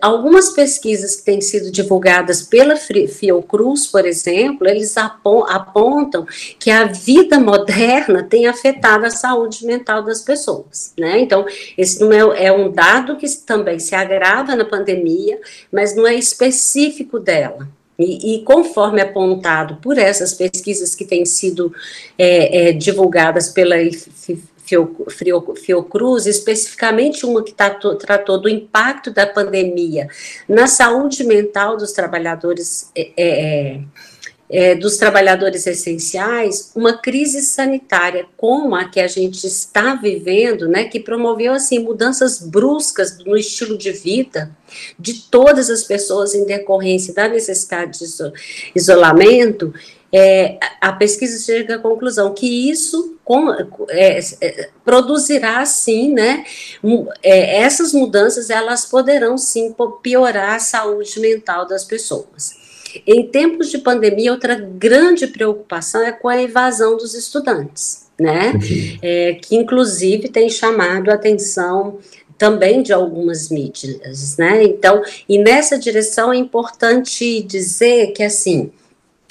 algumas 0.00 0.50
pesquisas 0.50 1.16
que 1.16 1.24
têm 1.24 1.40
sido 1.40 1.70
divulgadas 1.70 2.42
pela 2.42 2.76
Fiocruz, 2.76 3.86
por 3.86 4.06
exemplo, 4.06 4.66
eles 4.66 4.96
apontam 4.96 6.26
que 6.58 6.70
a 6.70 6.84
vida 6.84 7.38
moderna 7.38 8.22
tem 8.22 8.46
afetado 8.46 9.04
a 9.04 9.10
saúde 9.10 9.66
mental 9.66 10.02
das 10.02 10.22
pessoas, 10.22 10.92
né? 10.98 11.20
Então, 11.20 11.44
esse 11.76 12.00
não 12.00 12.12
é, 12.12 12.46
é 12.46 12.52
um 12.52 12.70
dado 12.70 13.16
que 13.16 13.28
também 13.44 13.78
se 13.78 13.94
agrava 13.94 14.56
na 14.56 14.64
pandemia, 14.64 15.38
mas 15.70 15.94
não 15.94 16.06
é 16.06 16.14
específico 16.14 17.18
dela. 17.18 17.68
E, 17.96 18.34
e, 18.34 18.42
conforme 18.42 19.00
apontado 19.00 19.76
por 19.76 19.98
essas 19.98 20.34
pesquisas 20.34 20.96
que 20.96 21.04
têm 21.04 21.24
sido 21.24 21.72
é, 22.18 22.70
é, 22.70 22.72
divulgadas 22.72 23.50
pela 23.50 23.76
Fiocruz, 24.64 26.26
especificamente 26.26 27.26
uma 27.26 27.42
que 27.42 27.52
tratou, 27.52 27.96
tratou 27.96 28.40
do 28.40 28.48
impacto 28.48 29.10
da 29.10 29.26
pandemia 29.26 30.08
na 30.48 30.66
saúde 30.66 31.24
mental 31.24 31.76
dos 31.76 31.92
trabalhadores. 31.92 32.90
É, 32.96 33.12
é, 33.16 33.80
é, 34.48 34.74
dos 34.74 34.98
trabalhadores 34.98 35.66
essenciais, 35.66 36.70
uma 36.76 36.98
crise 36.98 37.40
sanitária 37.40 38.26
como 38.36 38.74
a 38.74 38.84
que 38.84 39.00
a 39.00 39.08
gente 39.08 39.44
está 39.46 39.94
vivendo, 39.94 40.68
né, 40.68 40.84
que 40.84 41.00
promoveu 41.00 41.52
assim 41.52 41.78
mudanças 41.78 42.40
bruscas 42.40 43.18
no 43.24 43.36
estilo 43.36 43.76
de 43.76 43.90
vida 43.90 44.54
de 44.98 45.22
todas 45.30 45.70
as 45.70 45.82
pessoas 45.84 46.34
em 46.34 46.44
decorrência 46.44 47.14
da 47.14 47.26
necessidade 47.26 47.98
de 47.98 48.04
isolamento, 48.76 49.72
é, 50.16 50.58
a 50.80 50.92
pesquisa 50.92 51.44
chega 51.44 51.74
à 51.74 51.78
conclusão 51.80 52.32
que 52.32 52.70
isso 52.70 53.16
com, 53.24 53.50
é, 53.88 54.20
é, 54.40 54.70
produzirá 54.84 55.66
sim, 55.66 56.12
né, 56.12 56.44
é, 57.20 57.62
essas 57.62 57.92
mudanças 57.92 58.48
elas 58.48 58.84
poderão 58.84 59.36
sim 59.36 59.74
piorar 60.04 60.54
a 60.54 60.60
saúde 60.60 61.18
mental 61.18 61.66
das 61.66 61.84
pessoas. 61.84 62.62
Em 63.04 63.26
tempos 63.26 63.72
de 63.72 63.78
pandemia, 63.78 64.30
outra 64.30 64.54
grande 64.54 65.26
preocupação 65.26 66.00
é 66.00 66.12
com 66.12 66.28
a 66.28 66.40
evasão 66.40 66.96
dos 66.96 67.12
estudantes, 67.14 68.06
né, 68.16 68.52
é, 69.02 69.34
que 69.34 69.56
inclusive 69.56 70.28
tem 70.28 70.48
chamado 70.48 71.10
a 71.10 71.14
atenção 71.14 71.98
também 72.38 72.84
de 72.84 72.92
algumas 72.92 73.48
mídias, 73.48 74.36
né, 74.36 74.62
então, 74.62 75.02
e 75.28 75.38
nessa 75.38 75.76
direção 75.76 76.32
é 76.32 76.36
importante 76.36 77.42
dizer 77.42 78.12
que, 78.12 78.22
assim, 78.22 78.70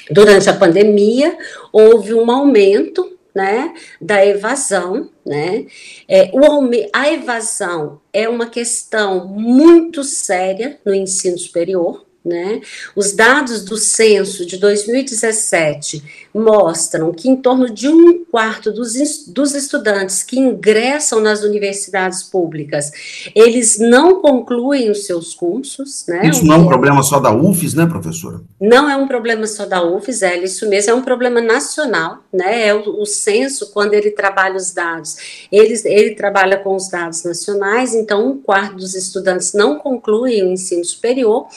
durante 0.09 0.49
a 0.49 0.53
pandemia, 0.53 1.37
houve 1.71 2.13
um 2.13 2.29
aumento 2.29 3.17
né, 3.33 3.73
da 3.99 4.23
evasão, 4.25 5.09
né? 5.25 5.65
É, 6.07 6.29
o, 6.33 6.69
a 6.93 7.11
evasão 7.11 7.99
é 8.11 8.29
uma 8.29 8.45
questão 8.45 9.27
muito 9.27 10.03
séria 10.03 10.79
no 10.85 10.93
ensino 10.93 11.37
superior, 11.37 12.05
né? 12.23 12.61
Os 12.95 13.13
dados 13.13 13.65
do 13.65 13.75
censo 13.75 14.45
de 14.45 14.57
2017 14.57 16.22
mostram 16.33 17.11
que 17.11 17.29
em 17.29 17.35
torno 17.35 17.69
de 17.69 17.87
um 17.87 18.25
quarto 18.25 18.71
dos, 18.71 18.93
dos 19.27 19.53
estudantes 19.53 20.23
que 20.23 20.39
ingressam 20.39 21.19
nas 21.19 21.43
universidades 21.43 22.23
públicas, 22.23 22.91
eles 23.35 23.77
não 23.77 24.21
concluem 24.21 24.89
os 24.89 25.05
seus 25.05 25.35
cursos, 25.35 26.05
né? 26.07 26.25
Isso 26.25 26.45
não 26.45 26.55
é 26.55 26.57
um 26.57 26.67
problema 26.67 27.03
só 27.03 27.19
da 27.19 27.31
UFES, 27.31 27.73
né, 27.75 27.85
professora? 27.85 28.41
Não 28.59 28.89
é 28.89 28.95
um 28.95 29.07
problema 29.07 29.45
só 29.45 29.65
da 29.65 29.83
UFES, 29.83 30.23
é 30.23 30.37
isso 30.43 30.67
mesmo, 30.67 30.91
é 30.91 30.93
um 30.95 31.03
problema 31.03 31.39
nacional, 31.39 32.23
né? 32.33 32.67
É 32.67 32.73
o, 32.73 33.01
o 33.01 33.05
censo, 33.05 33.71
quando 33.71 33.93
ele 33.93 34.09
trabalha 34.11 34.55
os 34.55 34.71
dados, 34.71 35.45
ele, 35.51 35.79
ele 35.85 36.15
trabalha 36.15 36.57
com 36.57 36.75
os 36.75 36.89
dados 36.89 37.23
nacionais, 37.23 37.93
então 37.93 38.27
um 38.27 38.37
quarto 38.37 38.77
dos 38.77 38.95
estudantes 38.95 39.53
não 39.53 39.77
concluem 39.77 40.43
o 40.43 40.51
ensino 40.51 40.83
superior, 40.83 41.47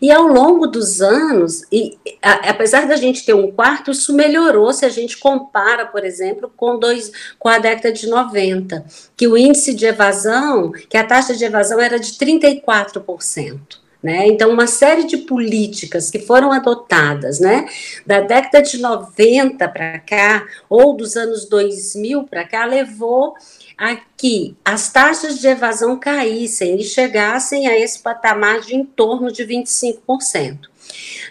e 0.00 0.10
ao 0.10 0.26
longo 0.26 0.66
dos 0.66 1.00
anos, 1.00 1.62
e 1.70 1.96
a, 2.20 2.50
apesar 2.50 2.88
da 2.88 2.96
gente 2.96 3.24
ter 3.24 3.34
um 3.34 3.50
quarto, 3.50 3.90
isso 3.90 4.12
melhorou 4.26 4.72
se 4.72 4.84
a 4.84 4.88
gente 4.88 5.18
compara, 5.18 5.86
por 5.86 6.04
exemplo, 6.04 6.52
com, 6.56 6.78
dois, 6.78 7.12
com 7.38 7.48
a 7.48 7.58
década 7.58 7.92
de 7.92 8.08
90, 8.08 8.84
que 9.16 9.28
o 9.28 9.36
índice 9.36 9.74
de 9.74 9.86
evasão, 9.86 10.72
que 10.72 10.96
a 10.96 11.04
taxa 11.04 11.34
de 11.34 11.44
evasão 11.44 11.80
era 11.80 11.98
de 11.98 12.12
34%. 12.12 13.84
Né? 14.02 14.26
Então, 14.26 14.50
uma 14.50 14.66
série 14.66 15.04
de 15.04 15.16
políticas 15.16 16.10
que 16.10 16.18
foram 16.18 16.52
adotadas 16.52 17.40
né, 17.40 17.66
da 18.04 18.20
década 18.20 18.60
de 18.60 18.78
90 18.78 19.66
para 19.66 19.98
cá, 19.98 20.46
ou 20.68 20.94
dos 20.94 21.16
anos 21.16 21.46
2000 21.46 22.24
para 22.24 22.44
cá, 22.44 22.66
levou 22.66 23.34
a 23.78 23.96
que 24.16 24.54
as 24.62 24.92
taxas 24.92 25.38
de 25.38 25.48
evasão 25.48 25.98
caíssem 25.98 26.78
e 26.78 26.84
chegassem 26.84 27.66
a 27.66 27.78
esse 27.78 27.98
patamar 27.98 28.60
de 28.60 28.76
em 28.76 28.84
torno 28.84 29.32
de 29.32 29.42
25%. 29.42 30.73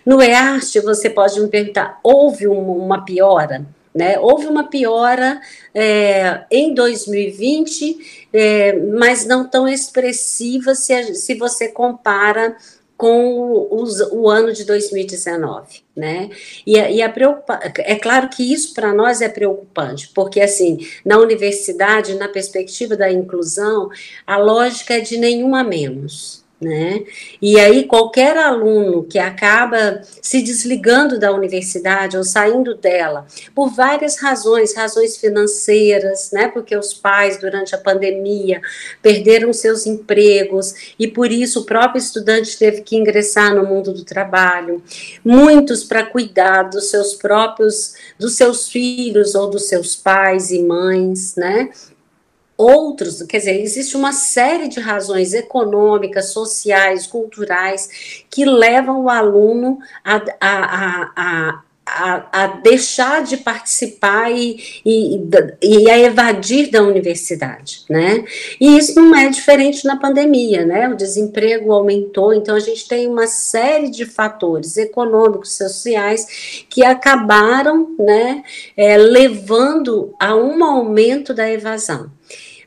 No 0.06 0.22
EART, 0.22 0.80
você 0.84 1.10
pode 1.10 1.40
me 1.40 1.48
perguntar, 1.48 2.00
houve 2.04 2.48
uma 2.48 3.06
piora? 3.06 3.66
Né? 3.94 4.18
Houve 4.20 4.48
uma 4.48 4.70
piora 4.70 5.40
é, 5.74 6.46
em 6.50 6.74
2020, 6.74 8.28
é, 8.34 8.74
mas 8.74 9.26
não 9.26 9.48
tão 9.48 9.68
expressiva 9.68 10.74
se, 10.74 11.14
se 11.14 11.36
você 11.36 11.68
compara 11.68 12.58
com 12.98 13.68
os, 13.70 14.00
o 14.12 14.30
ano 14.30 14.54
de 14.54 14.64
2019, 14.64 15.84
né? 15.96 16.30
E, 16.66 16.74
e 16.78 17.02
a 17.02 17.10
preocupa 17.10 17.60
é 17.80 17.96
claro 17.96 18.30
que 18.30 18.54
isso 18.54 18.74
para 18.74 18.94
nós 18.94 19.20
é 19.20 19.28
preocupante, 19.28 20.10
porque 20.14 20.40
assim, 20.40 20.80
na 21.04 21.18
universidade, 21.18 22.16
na 22.16 22.30
perspectiva 22.30 22.96
da 22.96 23.12
inclusão, 23.12 23.90
a 24.26 24.38
lógica 24.38 24.96
é 24.96 25.02
de 25.02 25.18
nenhuma 25.18 25.64
menos 25.64 26.43
né? 26.64 27.04
E 27.42 27.60
aí 27.60 27.86
qualquer 27.86 28.38
aluno 28.38 29.04
que 29.04 29.20
acaba 29.20 30.02
se 30.22 30.42
desligando 30.42 31.20
da 31.20 31.32
universidade 31.32 32.18
ou 32.18 32.24
saindo 32.24 32.76
dela 32.76 33.28
por 33.54 33.70
várias 33.70 34.18
razões, 34.18 34.76
razões 34.76 35.18
financeiras, 35.18 36.32
né? 36.32 36.48
Porque 36.48 36.76
os 36.76 36.94
pais 36.94 37.38
durante 37.38 37.76
a 37.76 37.78
pandemia 37.78 38.62
perderam 39.02 39.52
seus 39.52 39.86
empregos 39.86 40.96
e 40.98 41.08
por 41.08 41.32
isso 41.32 41.62
o 41.62 41.66
próprio 41.66 42.00
estudante 42.00 42.58
teve 42.58 42.82
que 42.82 42.96
ingressar 42.96 43.54
no 43.54 43.66
mundo 43.66 43.94
do 43.94 44.04
trabalho. 44.04 44.82
Muitos 45.24 45.84
para 45.84 46.06
cuidar 46.06 46.64
dos 46.64 46.90
seus 46.90 47.14
próprios, 47.14 47.96
dos 48.18 48.36
seus 48.36 48.70
filhos 48.70 49.36
ou 49.36 49.50
dos 49.50 49.68
seus 49.68 49.96
pais 49.96 50.52
e 50.52 50.62
mães, 50.64 51.36
né? 51.36 51.70
Outros, 52.58 53.22
quer 53.24 53.38
dizer, 53.38 53.62
existe 53.62 53.96
uma 53.96 54.12
série 54.12 54.68
de 54.68 54.80
razões 54.80 55.34
econômicas, 55.34 56.30
sociais, 56.30 57.08
culturais 57.08 58.24
que 58.30 58.46
levam 58.46 59.04
o 59.04 59.10
aluno 59.10 59.80
a, 60.04 60.16
a, 60.40 61.12
a, 61.16 61.64
a, 61.86 62.44
a 62.44 62.48
deixar 62.48 63.24
de 63.24 63.38
participar 63.38 64.32
e, 64.32 64.82
e, 64.86 65.22
e, 65.62 65.90
a 65.90 66.00
evadir 66.00 66.72
da 66.72 66.82
universidade, 66.82 67.84
né? 67.90 68.24
E 68.60 68.78
isso 68.78 68.96
não 68.96 69.16
é 69.16 69.30
diferente 69.30 69.86
na 69.86 69.98
pandemia, 69.98 70.66
né? 70.66 70.88
O 70.88 70.96
desemprego 70.96 71.74
aumentou, 71.74 72.34
então 72.34 72.56
a 72.56 72.60
gente 72.60 72.88
tem 72.88 73.08
uma 73.08 73.28
série 73.28 73.90
de 73.90 74.06
fatores 74.06 74.78
econômicos, 74.78 75.58
sociais 75.58 76.66
que 76.70 76.86
acabaram, 76.86 77.96
né, 78.00 78.44
é, 78.76 78.98
levando 78.98 80.14
a 80.20 80.36
um 80.36 80.64
aumento 80.64 81.34
da 81.34 81.50
evasão. 81.50 82.10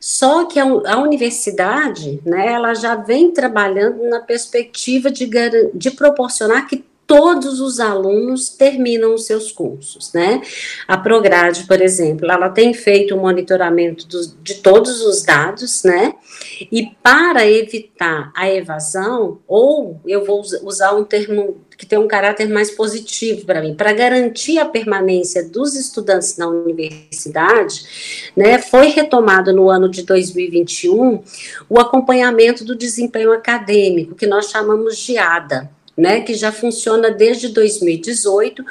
Só 0.07 0.45
que 0.45 0.57
a, 0.61 0.99
universidade, 1.01 2.21
né, 2.25 2.53
ela 2.53 2.75
já 2.75 2.95
vem 2.95 3.33
trabalhando 3.33 4.09
na 4.09 4.21
perspectiva 4.21 5.11
de, 5.11 5.29
de 5.75 5.91
proporcionar 5.91 6.69
que 6.69 6.85
todos 7.09 7.61
os 7.61 7.81
alunos 7.81 8.49
terminam 8.49 9.15
os 9.15 9.27
seus 9.27 9.51
cursos, 9.51 10.13
né? 10.13 10.43
A 10.87 10.97
Prograde, 10.97 11.65
por 11.67 11.83
exemplo, 11.83 12.31
ela 12.31 12.49
tem 12.49 12.73
feito 12.73 13.17
o 13.17 13.19
um 13.19 13.23
monitoramento 13.23 14.07
de 14.43 14.55
todos 14.55 15.01
os 15.03 15.25
dados, 15.25 15.83
né? 15.83 16.15
E 16.71 16.87
para 17.03 17.45
evitar 17.45 18.31
a 18.37 18.49
evasão, 18.49 19.41
ou 19.49 20.01
eu 20.07 20.25
vou 20.25 20.41
usar 20.63 20.95
um 20.95 21.03
termo 21.03 21.66
que 21.77 21.85
tem 21.85 21.99
um 21.99 22.09
caráter 22.09 22.49
mais 22.49 22.71
positivo 22.71 23.45
para 23.45 23.61
mim, 23.61 23.75
para 23.75 23.93
garantir 23.93 24.59
a 24.59 24.65
permanência 24.65 25.47
dos 25.47 25.75
estudantes 25.75 26.37
na 26.37 26.49
universidade, 26.49 28.31
né, 28.37 28.59
foi 28.59 28.89
retomado 28.89 29.53
no 29.53 29.69
ano 29.69 29.89
de 29.89 30.03
2021 30.03 31.23
o 31.69 31.79
acompanhamento 31.79 32.65
do 32.65 32.75
desempenho 32.75 33.33
acadêmico, 33.33 34.15
que 34.15 34.27
nós 34.27 34.51
chamamos 34.51 34.97
de 34.99 35.19
ADA 35.19 35.76
né, 35.97 36.21
que 36.21 36.35
já 36.35 36.53
funciona 36.53 37.11
desde 37.11 37.49
2018 37.49 38.63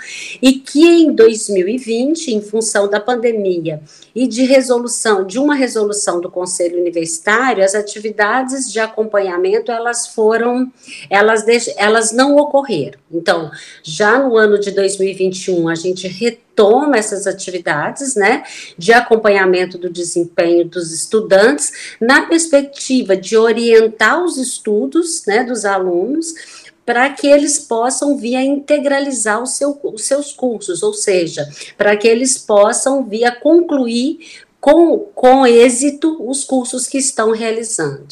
e 0.41 0.53
que 0.53 0.85
em 0.85 1.11
2020, 1.11 2.27
em 2.27 2.41
função 2.41 2.87
da 2.87 2.99
pandemia 2.99 3.81
e 4.13 4.27
de 4.27 4.43
resolução, 4.43 5.25
de 5.25 5.39
uma 5.39 5.55
resolução 5.55 6.21
do 6.21 6.29
Conselho 6.29 6.79
Universitário, 6.79 7.63
as 7.63 7.73
atividades 7.73 8.71
de 8.71 8.79
acompanhamento 8.79 9.71
elas 9.71 10.07
foram, 10.07 10.71
elas, 11.09 11.43
elas 11.77 12.11
não 12.11 12.35
ocorreram. 12.37 12.99
Então, 13.11 13.49
já 13.81 14.19
no 14.19 14.37
ano 14.37 14.59
de 14.59 14.71
2021, 14.71 15.67
a 15.67 15.75
gente 15.75 16.07
retoma 16.07 16.97
essas 16.97 17.27
atividades, 17.27 18.15
né, 18.15 18.43
de 18.77 18.93
acompanhamento 18.93 19.77
do 19.77 19.89
desempenho 19.89 20.65
dos 20.65 20.91
estudantes, 20.93 21.95
na 21.99 22.23
perspectiva 22.27 23.17
de 23.17 23.35
orientar 23.35 24.23
os 24.23 24.37
estudos, 24.37 25.25
né, 25.25 25.43
dos 25.43 25.65
alunos, 25.65 26.54
para 26.85 27.09
que 27.09 27.27
eles 27.27 27.57
possam 27.57 28.15
vir 28.15 28.35
a 28.35 28.43
integralizar 28.43 29.41
o 29.41 29.47
seu, 29.47 29.79
os 29.83 30.03
seus 30.03 30.31
cursos, 30.31 30.83
ou 30.83 30.93
seja, 30.93 31.49
para 31.77 31.97
que 31.97 32.07
eles 32.07 32.37
possam 32.37 33.03
vir 33.03 33.25
a 33.25 33.35
concluir 33.35 34.19
com, 34.61 34.99
com 35.13 35.45
êxito 35.45 36.17
os 36.27 36.43
cursos 36.43 36.87
que 36.87 36.97
estão 36.97 37.31
realizando. 37.31 38.07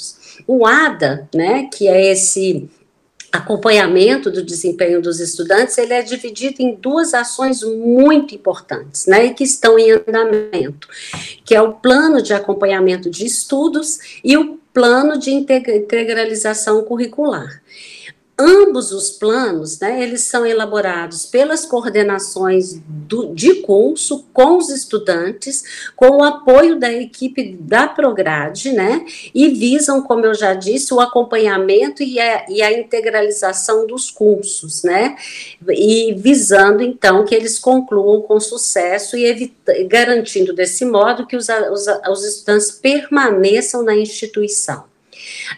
O 0.48 0.66
ADA, 0.66 1.30
né, 1.34 1.70
que 1.72 1.88
é 1.88 2.12
esse 2.12 2.70
acompanhamento 3.32 4.30
do 4.30 4.44
desempenho 4.44 5.02
dos 5.02 5.20
estudantes, 5.20 5.76
ele 5.80 5.94
é 5.94 6.04
dividido 6.04 6.58
em 6.60 6.76
duas 6.76 7.16
ações 7.16 7.64
muito 7.64 8.36
importantes, 8.36 9.08
né, 9.08 9.26
e 9.26 9.34
que 9.34 9.44
estão 9.44 9.80
em 9.80 9.92
andamento, 9.92 10.88
que 11.44 11.56
é 11.56 11.62
o 11.62 11.74
plano 11.74 12.22
de 12.22 12.34
acompanhamento 12.34 13.10
de 13.10 13.26
estudos 13.26 14.20
e 14.24 14.38
o 14.38 14.60
plano 14.72 15.18
de 15.18 15.32
integralização 15.32 16.84
curricular. 16.84 17.63
Ambos 18.38 18.92
os 18.92 19.12
planos, 19.12 19.80
né, 19.80 20.02
eles 20.02 20.22
são 20.22 20.44
elaborados 20.44 21.24
pelas 21.24 21.68
coordenações 21.68 22.82
do, 22.88 23.32
de 23.32 23.62
curso 23.62 24.26
com 24.34 24.58
os 24.58 24.70
estudantes, 24.70 25.92
com 25.96 26.18
o 26.18 26.24
apoio 26.24 26.80
da 26.80 26.92
equipe 26.92 27.56
da 27.60 27.88
Prograde, 27.88 28.72
né, 28.72 29.06
e 29.36 29.50
visam, 29.50 30.02
como 30.02 30.26
eu 30.26 30.34
já 30.34 30.56
disse, 30.56 30.96
o 30.96 31.00
acompanhamento 31.00 32.02
e 32.02 32.20
a, 32.20 32.46
e 32.50 32.60
a 32.64 32.74
integralização 32.74 33.86
dos 33.86 34.10
cursos, 34.10 34.82
né, 34.82 35.16
e 35.70 36.16
visando, 36.16 36.82
então, 36.82 37.26
que 37.26 37.36
eles 37.36 37.60
concluam 37.60 38.24
com 38.24 38.40
sucesso 38.40 39.16
e 39.16 39.54
garantindo 39.88 40.54
desse 40.54 40.86
modo 40.86 41.28
que 41.28 41.36
os, 41.36 41.50
os, 41.50 41.86
os 42.10 42.26
estudantes 42.26 42.72
permaneçam 42.72 43.84
na 43.84 43.96
instituição. 43.96 44.92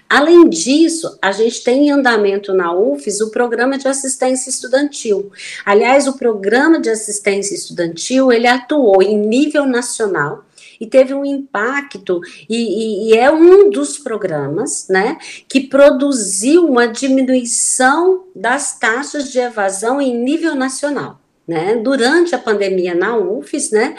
Além 0.09 0.49
disso, 0.49 1.17
a 1.21 1.31
gente 1.31 1.63
tem 1.63 1.87
em 1.87 1.91
andamento 1.91 2.53
na 2.53 2.73
UFES 2.73 3.21
o 3.21 3.31
programa 3.31 3.77
de 3.77 3.87
assistência 3.87 4.49
estudantil. 4.49 5.31
Aliás, 5.65 6.07
o 6.07 6.17
programa 6.17 6.79
de 6.79 6.89
assistência 6.89 7.55
estudantil, 7.55 8.31
ele 8.31 8.47
atuou 8.47 9.01
em 9.01 9.17
nível 9.17 9.65
nacional, 9.65 10.45
e 10.79 10.85
teve 10.85 11.13
um 11.13 11.23
impacto, 11.23 12.21
e, 12.49 12.55
e, 12.55 13.09
e, 13.09 13.17
é 13.17 13.31
um 13.31 13.69
dos 13.69 13.97
programas, 13.97 14.87
né, 14.89 15.17
que 15.47 15.61
produziu 15.61 16.65
uma 16.65 16.87
diminuição 16.87 18.25
das 18.35 18.77
taxas 18.77 19.31
de 19.31 19.39
evasão 19.39 20.01
em 20.01 20.17
nível 20.17 20.55
nacional. 20.55 21.19
Né, 21.47 21.75
durante 21.75 22.33
a 22.33 22.39
pandemia 22.39 22.95
na 22.95 23.15
UFES, 23.15 23.69
né, 23.69 23.95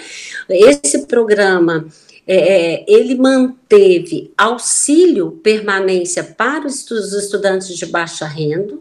esse 0.50 1.06
programa 1.06 1.86
é, 2.26 2.84
ele 2.88 3.14
manteve 3.14 4.32
auxílio 4.36 5.32
permanência 5.42 6.24
para 6.24 6.66
os 6.66 7.12
estudantes 7.12 7.76
de 7.76 7.86
baixa 7.86 8.26
renda, 8.26 8.78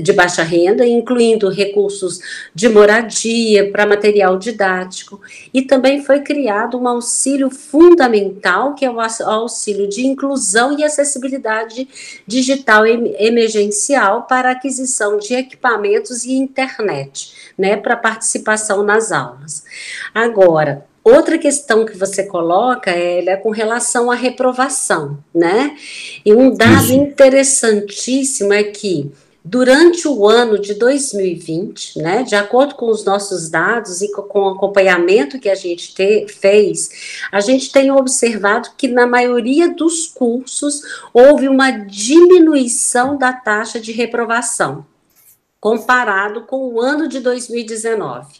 de 0.00 0.12
baixa 0.12 0.42
renda, 0.42 0.86
incluindo 0.86 1.48
recursos 1.48 2.20
de 2.54 2.68
moradia, 2.68 3.70
para 3.70 3.86
material 3.86 4.38
didático, 4.38 5.20
e 5.52 5.62
também 5.62 6.02
foi 6.02 6.20
criado 6.20 6.78
um 6.78 6.86
auxílio 6.86 7.50
fundamental, 7.50 8.74
que 8.74 8.84
é 8.84 8.90
o 8.90 9.00
auxílio 9.00 9.88
de 9.88 10.06
inclusão 10.06 10.78
e 10.78 10.84
acessibilidade 10.84 11.88
digital 12.26 12.86
emergencial 12.86 14.22
para 14.22 14.52
aquisição 14.52 15.18
de 15.18 15.34
equipamentos 15.34 16.24
e 16.24 16.32
internet, 16.32 17.32
né, 17.58 17.76
para 17.76 17.96
participação 17.96 18.82
nas 18.82 19.10
aulas. 19.10 19.64
Agora, 20.14 20.86
Outra 21.06 21.38
questão 21.38 21.86
que 21.86 21.96
você 21.96 22.24
coloca 22.24 22.90
é, 22.90 23.24
é 23.24 23.36
com 23.36 23.50
relação 23.50 24.10
à 24.10 24.16
reprovação, 24.16 25.16
né? 25.32 25.76
E 26.24 26.34
um 26.34 26.52
dado 26.52 26.82
Isso. 26.82 26.94
interessantíssimo 26.94 28.52
é 28.52 28.64
que 28.64 29.12
durante 29.44 30.08
o 30.08 30.26
ano 30.28 30.58
de 30.58 30.74
2020, 30.74 32.00
né, 32.00 32.24
de 32.24 32.34
acordo 32.34 32.74
com 32.74 32.90
os 32.90 33.04
nossos 33.04 33.48
dados 33.48 34.02
e 34.02 34.10
com 34.10 34.40
o 34.40 34.48
acompanhamento 34.48 35.38
que 35.38 35.48
a 35.48 35.54
gente 35.54 35.94
te, 35.94 36.26
fez, 36.26 36.90
a 37.30 37.38
gente 37.38 37.70
tem 37.70 37.92
observado 37.92 38.70
que 38.76 38.88
na 38.88 39.06
maioria 39.06 39.72
dos 39.72 40.08
cursos 40.08 40.80
houve 41.14 41.48
uma 41.48 41.70
diminuição 41.70 43.16
da 43.16 43.32
taxa 43.32 43.78
de 43.78 43.92
reprovação 43.92 44.84
comparado 45.66 46.42
com 46.42 46.68
o 46.68 46.80
ano 46.80 47.08
de 47.08 47.18
2019. 47.18 48.36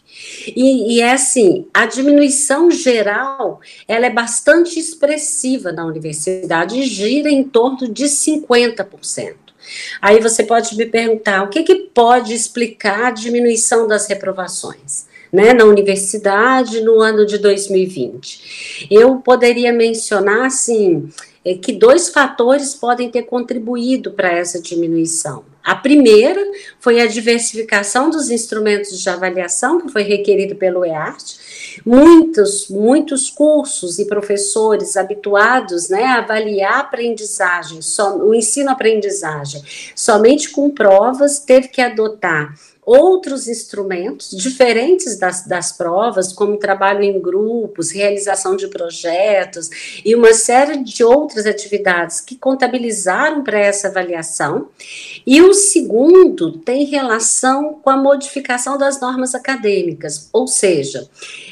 E, 0.54 0.94
e, 0.94 1.00
é 1.00 1.10
assim, 1.10 1.66
a 1.74 1.84
diminuição 1.84 2.70
geral, 2.70 3.60
ela 3.88 4.06
é 4.06 4.10
bastante 4.10 4.78
expressiva 4.78 5.72
na 5.72 5.84
universidade 5.84 6.80
gira 6.84 7.28
em 7.28 7.42
torno 7.42 7.88
de 7.88 8.04
50%. 8.04 9.34
Aí 10.00 10.20
você 10.20 10.44
pode 10.44 10.76
me 10.76 10.86
perguntar, 10.86 11.42
o 11.42 11.48
que, 11.48 11.64
que 11.64 11.74
pode 11.92 12.32
explicar 12.32 13.06
a 13.06 13.10
diminuição 13.10 13.88
das 13.88 14.06
reprovações? 14.06 15.06
Né, 15.32 15.52
na 15.52 15.64
universidade 15.64 16.80
no 16.80 17.00
ano 17.00 17.26
de 17.26 17.38
2020. 17.38 18.86
Eu 18.88 19.16
poderia 19.16 19.72
mencionar, 19.72 20.46
assim, 20.46 21.08
é 21.44 21.54
que 21.54 21.72
dois 21.72 22.08
fatores 22.08 22.76
podem 22.76 23.10
ter 23.10 23.24
contribuído 23.24 24.12
para 24.12 24.30
essa 24.30 24.62
diminuição. 24.62 25.44
A 25.66 25.74
primeira 25.74 26.40
foi 26.78 27.00
a 27.00 27.08
diversificação 27.08 28.08
dos 28.08 28.30
instrumentos 28.30 29.00
de 29.00 29.10
avaliação 29.10 29.80
que 29.80 29.90
foi 29.90 30.04
requerido 30.04 30.54
pelo 30.54 30.84
EART. 30.84 31.80
Muitos, 31.84 32.68
muitos 32.68 33.28
cursos 33.28 33.98
e 33.98 34.04
professores 34.04 34.96
habituados 34.96 35.88
né, 35.88 36.04
a 36.04 36.18
avaliar 36.18 36.78
aprendizagem, 36.78 37.82
só, 37.82 38.16
o 38.16 38.32
ensino-aprendizagem, 38.32 39.60
somente 39.92 40.50
com 40.50 40.70
provas, 40.70 41.40
teve 41.40 41.66
que 41.66 41.80
adotar 41.80 42.54
outros 42.86 43.48
instrumentos 43.48 44.30
diferentes 44.30 45.18
das, 45.18 45.44
das 45.44 45.72
provas, 45.72 46.32
como 46.32 46.56
trabalho 46.56 47.02
em 47.02 47.20
grupos, 47.20 47.90
realização 47.90 48.54
de 48.54 48.68
projetos 48.68 49.68
e 50.04 50.14
uma 50.14 50.32
série 50.32 50.84
de 50.84 51.02
outras 51.02 51.46
atividades 51.46 52.20
que 52.20 52.36
contabilizaram 52.36 53.42
para 53.42 53.58
essa 53.58 53.88
avaliação. 53.88 54.68
E 55.26 55.42
o 55.42 55.52
segundo 55.52 56.58
tem 56.58 56.84
relação 56.84 57.80
com 57.82 57.90
a 57.90 57.96
modificação 57.96 58.78
das 58.78 59.00
normas 59.00 59.34
acadêmicas, 59.34 60.28
ou 60.32 60.46
seja, 60.46 61.08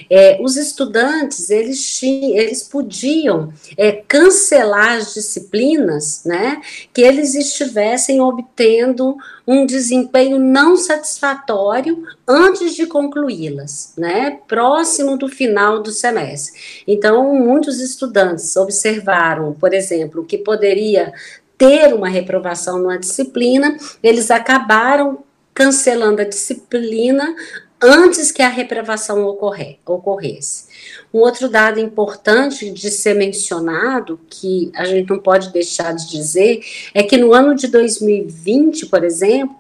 é, 0.09 0.39
os 0.41 0.57
estudantes 0.57 1.51
eles, 1.51 2.01
eles 2.03 2.63
podiam 2.63 3.53
é, 3.77 3.91
cancelar 4.07 4.99
as 4.99 5.15
disciplinas, 5.15 6.23
né, 6.25 6.61
que 6.93 7.01
eles 7.01 7.35
estivessem 7.35 8.21
obtendo 8.21 9.17
um 9.47 9.67
desempenho 9.67 10.39
não 10.39 10.77
satisfatório 10.77 12.03
antes 12.27 12.75
de 12.75 12.87
concluí-las, 12.87 13.93
né, 13.97 14.39
próximo 14.49 15.19
do 15.19 15.29
final 15.29 15.83
do 15.83 15.91
semestre. 15.91 16.85
Então, 16.87 17.35
muitos 17.35 17.81
estudantes 17.81 18.57
observaram, 18.57 19.53
por 19.53 19.75
exemplo, 19.75 20.25
que 20.25 20.39
poderia 20.39 21.13
ter 21.59 21.95
uma 21.95 22.09
reprovação 22.09 22.79
numa 22.79 22.99
disciplina, 22.99 23.77
eles 24.03 24.31
acabaram 24.31 25.19
cancelando 25.53 26.21
a 26.21 26.25
disciplina 26.25 27.35
antes 27.85 28.33
que 28.33 28.43
a 28.43 28.49
reprovação 28.49 29.25
ocorrer, 29.25 29.79
ocorresse. 29.85 30.65
Um 31.13 31.19
outro 31.21 31.49
dado 31.49 31.79
importante 31.79 32.71
de 32.71 32.91
ser 32.91 33.15
mencionado, 33.15 34.19
que 34.29 34.73
a 34.75 34.85
gente 34.85 35.11
não 35.11 35.19
pode 35.19 35.53
deixar 35.53 35.93
de 35.93 36.11
dizer, 36.11 36.61
é 36.95 37.03
que 37.03 37.17
no 37.17 37.33
ano 37.33 37.55
de 37.55 37.69
2020, 37.69 38.87
por 38.87 39.05
exemplo, 39.05 39.55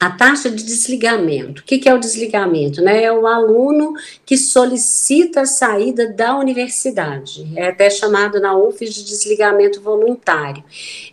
a 0.00 0.10
taxa 0.10 0.50
de 0.50 0.62
desligamento. 0.62 1.62
O 1.62 1.64
que, 1.64 1.88
é 1.88 1.94
o 1.94 1.98
desligamento? 1.98 2.82
Né? 2.82 3.04
É 3.04 3.12
o 3.12 3.26
aluno 3.26 3.94
que 4.26 4.36
solicita 4.36 5.42
a 5.42 5.46
saída 5.46 6.12
da 6.12 6.36
universidade. 6.36 7.50
É 7.56 7.68
até 7.68 7.88
chamado 7.88 8.40
na 8.40 8.56
UFES 8.56 8.94
de 8.94 9.04
desligamento 9.04 9.80
voluntário. 9.80 10.62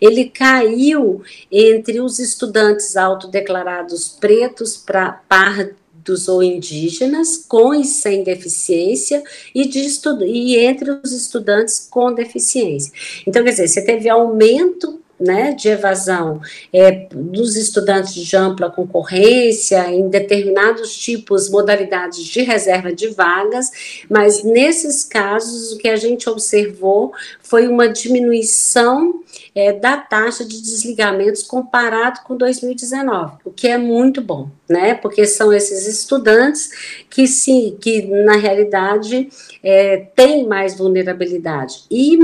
Ele 0.01 0.25
caiu 0.25 1.23
entre 1.49 2.01
os 2.01 2.19
estudantes 2.19 2.97
autodeclarados 2.97 4.09
pretos, 4.09 4.75
para 4.75 5.11
pardos 5.11 5.80
ou 6.27 6.41
indígenas 6.43 7.37
com 7.47 7.73
e 7.73 7.83
sem 7.83 8.23
deficiência 8.23 9.23
e, 9.53 9.67
de 9.67 9.81
e 10.25 10.57
entre 10.57 10.91
os 10.91 11.11
estudantes 11.11 11.87
com 11.89 12.13
deficiência. 12.13 12.91
Então, 13.25 13.43
quer 13.43 13.51
dizer, 13.51 13.67
você 13.67 13.83
teve 13.83 14.09
aumento 14.09 15.00
né, 15.21 15.53
de 15.53 15.69
evasão 15.69 16.41
é, 16.73 17.07
dos 17.11 17.55
estudantes 17.55 18.13
de 18.13 18.35
ampla 18.35 18.69
concorrência 18.69 19.87
em 19.89 20.09
determinados 20.09 20.97
tipos, 20.97 21.49
modalidades 21.49 22.25
de 22.25 22.41
reserva 22.41 22.91
de 22.91 23.09
vagas, 23.09 23.71
mas 24.09 24.43
nesses 24.43 25.03
casos 25.03 25.73
o 25.73 25.77
que 25.77 25.87
a 25.87 25.95
gente 25.95 26.29
observou 26.29 27.13
foi 27.41 27.67
uma 27.67 27.87
diminuição 27.87 29.21
é, 29.53 29.73
da 29.73 29.97
taxa 29.97 30.45
de 30.45 30.61
desligamentos 30.61 31.43
comparado 31.43 32.21
com 32.23 32.35
2019, 32.35 33.33
o 33.43 33.51
que 33.51 33.67
é 33.67 33.77
muito 33.77 34.21
bom, 34.21 34.49
né? 34.69 34.93
Porque 34.93 35.25
são 35.25 35.51
esses 35.51 35.87
estudantes 35.87 37.03
que 37.09 37.27
sim, 37.27 37.77
que 37.79 38.03
na 38.03 38.37
realidade 38.37 39.29
é, 39.61 39.97
têm 40.15 40.47
mais 40.47 40.77
vulnerabilidade 40.77 41.83
e 41.91 42.17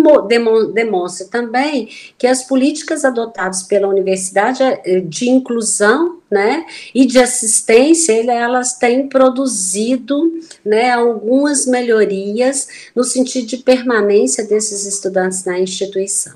demonstra 0.73 1.27
também 1.27 1.89
que 2.17 2.25
as 2.25 2.43
políticas 2.43 2.86
adotadas 3.05 3.63
pela 3.63 3.87
universidade 3.87 4.61
é, 4.63 5.01
de 5.01 5.29
inclusão 5.29 6.19
né, 6.29 6.65
e 6.93 7.05
de 7.05 7.19
assistência, 7.19 8.13
elas 8.31 8.77
têm 8.77 9.07
produzido 9.07 10.33
né, 10.63 10.91
algumas 10.91 11.65
melhorias 11.65 12.67
no 12.95 13.03
sentido 13.03 13.47
de 13.47 13.57
permanência 13.57 14.45
desses 14.45 14.85
estudantes 14.85 15.45
na 15.45 15.59
instituição. 15.59 16.35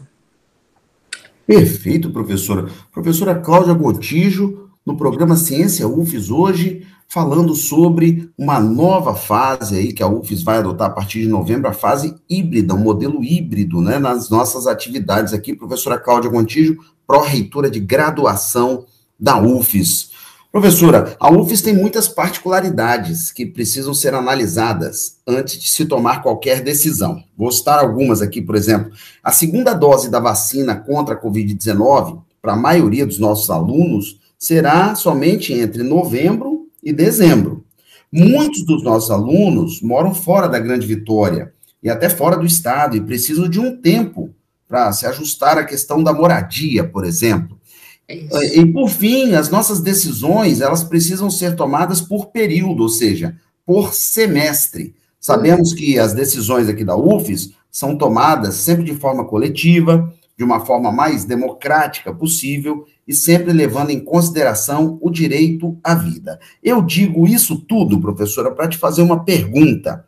Perfeito, 1.46 2.10
professora. 2.12 2.70
Professora 2.92 3.36
Cláudia 3.36 3.74
Botijo, 3.74 4.70
no 4.86 4.96
programa 4.96 5.36
Ciência 5.36 5.88
UFES 5.88 6.30
hoje, 6.30 6.88
falando 7.12 7.54
sobre 7.56 8.32
uma 8.38 8.58
nova 8.58 9.14
fase 9.14 9.76
aí 9.76 9.92
que 9.92 10.02
a 10.02 10.08
UFES 10.08 10.44
vai 10.44 10.60
adotar 10.60 10.88
a 10.88 10.94
partir 10.94 11.20
de 11.20 11.28
novembro, 11.28 11.70
a 11.70 11.74
fase 11.74 12.16
híbrida, 12.30 12.74
um 12.74 12.78
modelo 12.78 13.22
híbrido, 13.22 13.82
né, 13.82 14.00
nas 14.00 14.30
nossas 14.30 14.66
atividades 14.66 15.34
aqui. 15.34 15.54
Professora 15.54 16.00
Cláudia 16.00 16.30
Gontijo, 16.30 16.78
pró-reitora 17.06 17.70
de 17.70 17.82
graduação 17.82 18.86
da 19.20 19.38
UFES. 19.38 20.12
Professora, 20.54 21.18
a 21.20 21.30
UFES 21.30 21.62
tem 21.62 21.76
muitas 21.76 22.08
particularidades 22.08 23.30
que 23.30 23.46
precisam 23.46 23.94
ser 23.94 24.14
analisadas 24.14 25.18
antes 25.28 25.60
de 25.60 25.70
se 25.70 25.84
tomar 25.84 26.24
qualquer 26.24 26.62
decisão. 26.62 27.22
Vou 27.38 27.52
citar 27.52 27.80
algumas 27.80 28.22
aqui, 28.22 28.42
por 28.42 28.56
exemplo. 28.56 28.90
A 29.22 29.34
segunda 29.34 29.74
dose 29.74 30.10
da 30.10 30.22
vacina 30.22 30.76
contra 30.78 31.16
a 31.16 31.22
Covid-19, 31.22 32.22
para 32.42 32.54
a 32.54 32.58
maioria 32.58 33.06
dos 33.06 33.20
nossos 33.20 33.50
alunos, 33.50 34.18
será 34.40 34.96
somente 34.96 35.54
entre 35.54 35.84
novembro 35.84 36.51
e 36.84 36.92
dezembro. 36.92 37.66
Muitos 38.12 38.66
dos 38.66 38.84
nossos 38.84 39.10
alunos 39.10 39.82
moram 39.82 40.14
fora 40.14 40.48
da 40.48 40.60
Grande 40.60 40.86
Vitória 40.86 41.54
e 41.82 41.90
até 41.90 42.10
fora 42.10 42.38
do 42.38 42.46
estado 42.46 42.96
e 42.96 43.02
precisam 43.02 43.50
de 43.50 43.60
um 43.60 43.78
tempo 43.78 44.34
para 44.68 44.92
se 44.92 45.06
ajustar 45.06 45.58
à 45.58 45.64
questão 45.64 46.04
da 46.04 46.14
moradia, 46.14 46.84
por 46.84 47.06
exemplo. 47.06 47.60
É 48.08 48.58
e 48.58 48.66
por 48.66 48.90
fim, 48.90 49.34
as 49.34 49.50
nossas 49.50 49.80
decisões, 49.80 50.60
elas 50.62 50.84
precisam 50.84 51.30
ser 51.30 51.56
tomadas 51.56 52.02
por 52.02 52.28
período, 52.28 52.84
ou 52.84 52.90
seja, 52.90 53.36
por 53.66 53.94
semestre. 53.94 54.94
Sabemos 55.20 55.74
que 55.74 55.98
as 55.98 56.14
decisões 56.14 56.68
aqui 56.68 56.84
da 56.84 56.96
UFES 56.96 57.52
são 57.72 57.98
tomadas 57.98 58.56
sempre 58.56 58.84
de 58.84 58.96
forma 58.96 59.24
coletiva, 59.26 60.14
de 60.38 60.44
uma 60.44 60.66
forma 60.66 60.92
mais 60.92 61.26
democrática 61.26 62.14
possível 62.14 62.86
e 63.08 63.14
sempre 63.14 63.52
levando 63.54 63.90
em 63.90 64.00
consideração 64.00 64.98
o 65.02 65.10
direito 65.10 65.78
à 65.84 65.94
vida. 65.94 66.40
Eu 66.64 66.82
digo 66.82 67.28
isso 67.28 67.58
tudo, 67.58 68.00
professora, 68.00 68.52
para 68.52 68.68
te 68.68 68.78
fazer 68.78 69.02
uma 69.02 69.24
pergunta. 69.24 70.06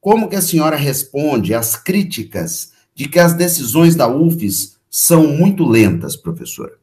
como 0.00 0.28
que 0.28 0.36
a 0.36 0.42
senhora 0.42 0.76
responde 0.76 1.52
às 1.52 1.74
críticas 1.74 2.72
de 2.94 3.08
que 3.08 3.18
as 3.18 3.34
decisões 3.34 3.96
da 3.96 4.06
UFES 4.06 4.76
são 4.88 5.26
muito 5.26 5.64
lentas, 5.64 6.16
professora? 6.16 6.74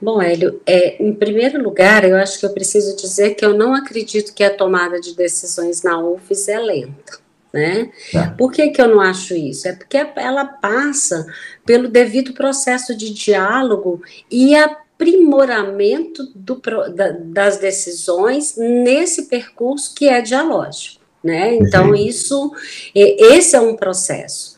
Bom, 0.00 0.22
Hélio, 0.22 0.60
é, 0.64 1.02
em 1.02 1.12
primeiro 1.12 1.60
lugar, 1.60 2.04
eu 2.08 2.16
acho 2.16 2.38
que 2.38 2.46
eu 2.46 2.54
preciso 2.54 2.96
dizer 2.96 3.34
que 3.34 3.44
eu 3.44 3.58
não 3.58 3.74
acredito 3.74 4.32
que 4.32 4.44
a 4.44 4.56
tomada 4.56 5.00
de 5.00 5.14
decisões 5.14 5.82
na 5.82 5.98
UFES 6.00 6.48
é 6.48 6.58
lenta. 6.60 7.27
Né? 7.52 7.90
Tá. 8.12 8.34
Por 8.36 8.52
que, 8.52 8.68
que 8.68 8.80
eu 8.80 8.88
não 8.88 9.00
acho 9.00 9.34
isso? 9.34 9.66
É 9.68 9.72
porque 9.72 9.96
ela 10.16 10.44
passa 10.44 11.26
pelo 11.64 11.88
devido 11.88 12.34
processo 12.34 12.94
de 12.94 13.12
diálogo 13.12 14.02
e 14.30 14.54
aprimoramento 14.54 16.30
do, 16.34 16.60
da, 16.94 17.10
das 17.10 17.56
decisões 17.56 18.54
nesse 18.56 19.28
percurso 19.28 19.94
que 19.94 20.08
é 20.08 20.20
dialógico. 20.20 20.98
Né? 21.24 21.54
Então, 21.54 21.88
uhum. 21.88 21.94
isso, 21.94 22.52
esse 22.94 23.56
é 23.56 23.60
um 23.60 23.74
processo. 23.74 24.57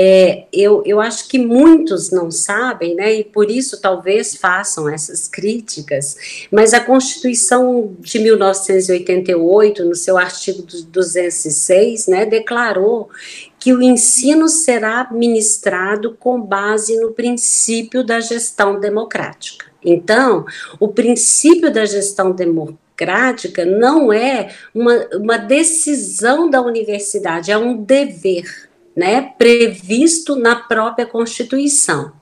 É, 0.00 0.44
eu, 0.52 0.80
eu 0.86 1.00
acho 1.00 1.26
que 1.26 1.40
muitos 1.40 2.12
não 2.12 2.30
sabem, 2.30 2.94
né, 2.94 3.14
e 3.14 3.24
por 3.24 3.50
isso 3.50 3.80
talvez 3.80 4.36
façam 4.36 4.88
essas 4.88 5.26
críticas, 5.26 6.46
mas 6.52 6.72
a 6.72 6.78
Constituição 6.78 7.96
de 7.98 8.20
1988, 8.20 9.84
no 9.84 9.96
seu 9.96 10.16
artigo 10.16 10.62
206, 10.62 12.06
né, 12.06 12.24
declarou 12.24 13.10
que 13.58 13.72
o 13.72 13.82
ensino 13.82 14.48
será 14.48 15.08
ministrado 15.10 16.16
com 16.16 16.40
base 16.40 16.96
no 17.00 17.10
princípio 17.10 18.04
da 18.04 18.20
gestão 18.20 18.78
democrática. 18.78 19.66
Então, 19.84 20.44
o 20.78 20.86
princípio 20.86 21.72
da 21.72 21.84
gestão 21.84 22.30
democrática 22.30 23.64
não 23.64 24.12
é 24.12 24.54
uma, 24.72 25.08
uma 25.14 25.36
decisão 25.38 26.48
da 26.48 26.62
universidade, 26.62 27.50
é 27.50 27.58
um 27.58 27.82
dever 27.82 28.67
né, 28.98 29.32
previsto 29.38 30.34
na 30.34 30.56
própria 30.56 31.06
Constituição. 31.06 32.18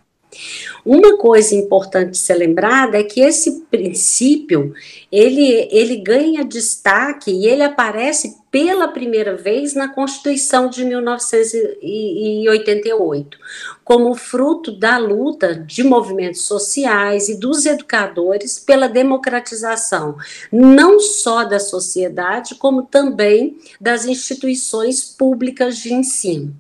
Uma 0.84 1.16
coisa 1.16 1.54
importante 1.54 2.18
ser 2.18 2.34
lembrada 2.34 2.98
é 2.98 3.02
que 3.02 3.20
esse 3.20 3.62
princípio, 3.62 4.74
ele, 5.10 5.66
ele 5.72 5.96
ganha 5.96 6.44
destaque 6.44 7.30
e 7.32 7.46
ele 7.46 7.62
aparece 7.62 8.36
pela 8.50 8.86
primeira 8.86 9.34
vez 9.36 9.72
na 9.74 9.88
Constituição 9.88 10.68
de 10.68 10.84
1988, 10.84 13.38
como 13.82 14.14
fruto 14.14 14.70
da 14.70 14.98
luta 14.98 15.56
de 15.56 15.82
movimentos 15.82 16.42
sociais 16.42 17.28
e 17.28 17.40
dos 17.40 17.66
educadores 17.66 18.60
pela 18.60 18.88
democratização, 18.88 20.16
não 20.52 21.00
só 21.00 21.42
da 21.44 21.58
sociedade, 21.58 22.54
como 22.54 22.84
também 22.84 23.58
das 23.80 24.06
instituições 24.06 25.02
públicas 25.02 25.78
de 25.78 25.92
ensino. 25.92 26.54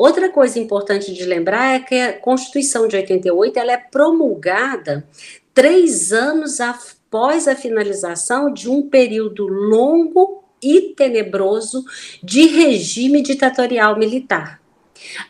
Outra 0.00 0.30
coisa 0.30 0.58
importante 0.58 1.12
de 1.12 1.26
lembrar 1.26 1.74
é 1.74 1.78
que 1.78 1.94
a 1.94 2.18
Constituição 2.18 2.88
de 2.88 2.96
88 2.96 3.58
ela 3.58 3.72
é 3.72 3.76
promulgada 3.76 5.06
três 5.52 6.10
anos 6.10 6.58
após 6.58 7.46
a 7.46 7.54
finalização 7.54 8.50
de 8.50 8.66
um 8.70 8.88
período 8.88 9.46
longo 9.46 10.42
e 10.62 10.94
tenebroso 10.96 11.84
de 12.22 12.46
regime 12.46 13.20
ditatorial 13.20 13.98
militar. 13.98 14.62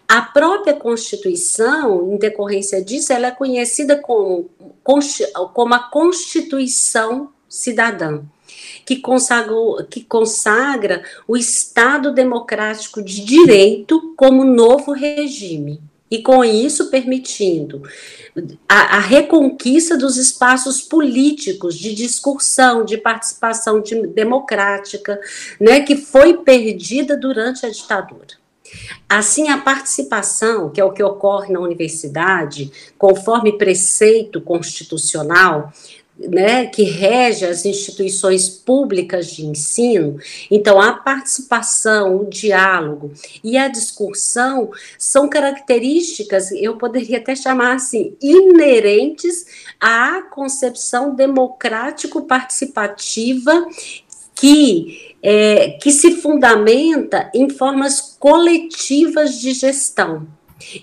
A 0.07 0.23
própria 0.23 0.75
Constituição, 0.75 2.13
em 2.13 2.17
decorrência 2.17 2.81
disso, 2.81 3.13
ela 3.13 3.27
é 3.27 3.33
conhecida 3.33 3.97
como, 3.97 4.49
como 5.53 5.75
a 5.75 5.81
Constituição 5.81 7.33
Cidadã 7.49 8.23
que, 8.91 8.97
consagrou, 8.97 9.85
que 9.85 10.03
consagra 10.03 11.05
o 11.29 11.37
Estado 11.37 12.13
democrático 12.13 13.01
de 13.01 13.25
direito 13.25 14.15
como 14.17 14.43
novo 14.43 14.91
regime 14.91 15.81
e 16.11 16.21
com 16.21 16.45
isso 16.45 16.91
permitindo 16.91 17.85
a, 18.69 18.97
a, 18.97 18.99
reconquista 18.99 19.97
dos 19.97 20.17
espaços 20.17 20.83
políticos 20.83 21.79
de 21.79 21.95
discussão, 21.95 22.85
de 22.85 22.99
participação 22.99 23.81
de, 23.81 24.09
democrática, 24.09 25.21
né, 25.61 25.83
que 25.83 25.97
foi 25.97 26.39
perdida 26.39 27.17
durante 27.17 27.65
a 27.65 27.71
ditadura. 27.71 28.41
Assim, 29.09 29.51
a 29.51 29.59
participação, 29.59 30.69
que 30.71 30.81
é 30.81 30.85
o 30.85 30.93
que 30.93 31.03
ocorre 31.03 31.53
na 31.53 31.61
universidade, 31.61 32.73
conforme 32.99 33.57
preceito 33.57 34.41
constitucional, 34.41 35.73
né, 36.29 36.67
que 36.67 36.83
rege 36.83 37.47
as 37.47 37.65
instituições 37.65 38.49
públicas 38.49 39.29
de 39.29 39.47
ensino. 39.47 40.19
Então, 40.51 40.81
a 40.81 40.93
participação, 40.93 42.17
o 42.17 42.29
diálogo 42.29 43.13
e 43.43 43.57
a 43.57 43.69
discussão 43.69 44.71
são 44.99 45.27
características, 45.29 46.51
eu 46.53 46.77
poderia 46.77 47.17
até 47.19 47.35
chamar 47.35 47.77
assim, 47.77 48.15
inerentes 48.21 49.47
à 49.81 50.21
concepção 50.23 51.15
democrático-participativa 51.15 53.67
que, 54.35 55.15
é, 55.23 55.79
que 55.83 55.93
se 55.93 56.17
fundamenta 56.17 57.31
em 57.35 57.49
formas 57.51 58.17
coletivas 58.19 59.41
de 59.41 59.53
gestão 59.53 60.27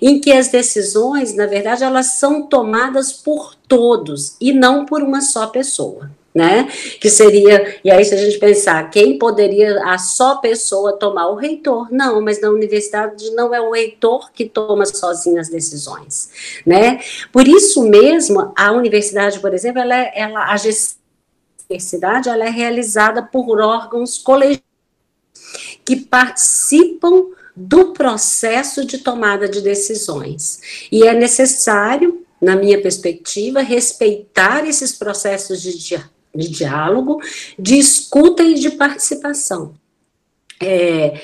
em 0.02 0.20
que 0.20 0.32
as 0.32 0.48
decisões, 0.50 1.34
na 1.34 1.46
verdade, 1.46 1.84
elas 1.84 2.14
são 2.18 2.44
tomadas 2.44 3.12
por 3.12 3.56
todos 3.68 4.36
e 4.40 4.54
não 4.54 4.86
por 4.86 5.02
uma 5.02 5.22
só 5.22 5.48
pessoa. 5.48 6.10
Né? 6.36 6.66
Que 7.02 7.10
seria, 7.10 7.80
e 7.84 7.90
aí 7.90 8.06
se 8.06 8.14
a 8.14 8.18
gente 8.18 8.38
pensar, 8.38 8.92
quem 8.92 9.18
poderia 9.18 9.84
a 9.84 9.98
só 9.98 10.36
pessoa 10.36 10.94
tomar 10.94 11.30
o 11.30 11.36
reitor? 11.36 11.88
Não, 11.90 12.22
mas 12.22 12.40
na 12.40 12.52
universidade 12.52 13.32
não 13.32 13.56
é 13.56 13.60
o 13.60 13.72
reitor 13.72 14.32
que 14.32 14.46
toma 14.46 14.86
sozinho 14.86 15.40
as 15.40 15.50
decisões, 15.50 16.62
né? 16.64 17.00
Por 17.32 17.48
isso 17.48 17.82
mesmo, 17.90 18.54
a 18.56 18.72
universidade, 18.72 19.40
por 19.40 19.52
exemplo, 19.52 19.82
ela, 19.82 19.96
é, 19.96 20.12
ela 20.14 20.52
a 20.52 20.58
gestão 20.58 21.00
da 21.58 21.74
universidade, 21.74 22.30
ela 22.30 22.46
é 22.46 22.50
realizada 22.52 23.24
por 23.24 23.60
órgãos 23.60 24.20
colegiados 24.20 24.68
que 25.84 25.96
participam 25.96 27.30
do 27.60 27.92
processo 27.92 28.86
de 28.86 29.00
tomada 29.00 29.50
de 29.50 29.62
decisões. 29.62 30.88
E 30.92 31.08
é 31.08 31.14
necessário, 31.16 32.24
na 32.40 32.56
minha 32.56 32.80
perspectiva, 32.80 33.62
respeitar 33.62 34.68
esses 34.68 34.92
processos 34.92 35.60
de, 35.60 35.76
di 35.76 36.00
de 36.36 36.50
diálogo, 36.50 37.20
de 37.58 37.80
escuta 37.80 38.44
e 38.44 38.54
de 38.54 38.70
participação. 38.70 39.74
É, 40.60 41.20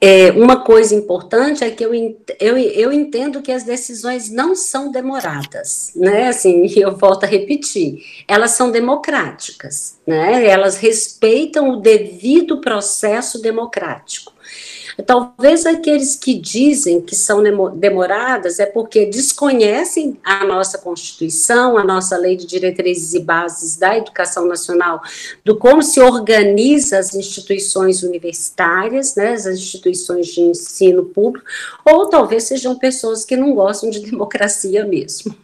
é, 0.00 0.30
uma 0.32 0.62
coisa 0.62 0.94
importante 0.94 1.62
é 1.62 1.70
que 1.70 1.84
eu, 1.84 1.94
eu, 2.40 2.58
eu 2.58 2.92
entendo 2.92 3.42
que 3.42 3.52
as 3.52 3.64
decisões 3.64 4.30
não 4.30 4.54
são 4.54 4.90
demoradas, 4.90 5.92
né? 5.94 6.28
Assim, 6.28 6.66
eu 6.76 6.96
volto 6.96 7.24
a 7.24 7.26
repetir, 7.26 8.02
elas 8.26 8.52
são 8.52 8.70
democráticas, 8.70 9.98
né? 10.06 10.46
Elas 10.46 10.76
respeitam 10.76 11.70
o 11.70 11.76
devido 11.76 12.60
processo 12.60 13.40
democrático. 13.42 14.32
Talvez 15.06 15.64
aqueles 15.64 16.16
que 16.16 16.34
dizem 16.34 17.00
que 17.00 17.16
são 17.16 17.42
demoradas 17.74 18.58
é 18.58 18.66
porque 18.66 19.06
desconhecem 19.06 20.18
a 20.22 20.44
nossa 20.44 20.76
Constituição, 20.76 21.78
a 21.78 21.84
nossa 21.84 22.16
Lei 22.18 22.36
de 22.36 22.46
Diretrizes 22.46 23.14
e 23.14 23.20
Bases 23.20 23.76
da 23.76 23.96
Educação 23.96 24.46
Nacional, 24.46 25.00
do 25.44 25.56
como 25.56 25.82
se 25.82 26.00
organiza 26.00 26.98
as 26.98 27.14
instituições 27.14 28.02
universitárias, 28.02 29.14
né, 29.14 29.32
as 29.32 29.46
instituições 29.46 30.26
de 30.26 30.40
ensino 30.42 31.04
público, 31.06 31.46
ou 31.86 32.08
talvez 32.08 32.44
sejam 32.44 32.78
pessoas 32.78 33.24
que 33.24 33.36
não 33.36 33.54
gostam 33.54 33.88
de 33.88 34.00
democracia 34.04 34.84
mesmo. 34.84 35.34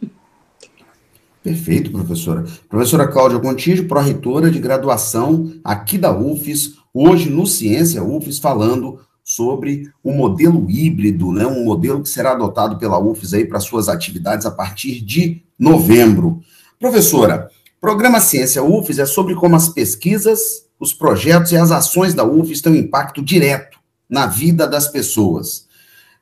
Perfeito, 1.41 1.89
professora. 1.89 2.45
Professora 2.67 3.07
Cláudia 3.07 3.39
Contígio, 3.39 3.87
pró-reitora 3.87 4.51
de 4.51 4.59
graduação 4.59 5.53
aqui 5.63 5.97
da 5.97 6.15
UFES, 6.15 6.75
hoje 6.93 7.29
no 7.29 7.47
Ciência 7.47 8.03
UFES, 8.03 8.39
falando 8.39 8.99
sobre 9.29 9.93
o 10.03 10.11
modelo 10.11 10.65
híbrido, 10.67 11.31
né, 11.31 11.45
um 11.45 11.63
modelo 11.63 12.01
que 12.01 12.09
será 12.09 12.31
adotado 12.31 12.79
pela 12.79 12.97
UFES 12.97 13.35
aí 13.35 13.45
para 13.45 13.59
suas 13.59 13.87
atividades 13.87 14.43
a 14.43 14.49
partir 14.49 15.01
de 15.01 15.43
novembro. 15.57 16.41
Professora, 16.79 17.47
programa 17.79 18.19
Ciência 18.21 18.63
UFES 18.63 18.97
é 18.97 19.05
sobre 19.05 19.35
como 19.35 19.55
as 19.55 19.69
pesquisas, 19.69 20.65
os 20.79 20.93
projetos 20.93 21.51
e 21.51 21.57
as 21.57 21.69
ações 21.69 22.15
da 22.15 22.25
UFES 22.25 22.59
têm 22.59 22.73
um 22.73 22.77
impacto 22.77 23.21
direto 23.21 23.77
na 24.09 24.25
vida 24.25 24.67
das 24.67 24.87
pessoas. 24.87 25.67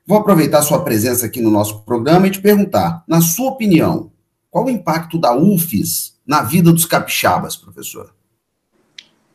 Vou 0.06 0.18
aproveitar 0.18 0.60
sua 0.60 0.84
presença 0.84 1.24
aqui 1.24 1.40
no 1.40 1.50
nosso 1.50 1.84
programa 1.84 2.26
e 2.26 2.30
te 2.30 2.42
perguntar, 2.42 3.04
na 3.08 3.22
sua 3.22 3.52
opinião, 3.52 4.12
qual 4.50 4.66
o 4.66 4.70
impacto 4.70 5.18
da 5.18 5.34
UFES 5.34 6.18
na 6.26 6.42
vida 6.42 6.70
dos 6.70 6.84
capixabas, 6.84 7.56
professora? 7.56 8.17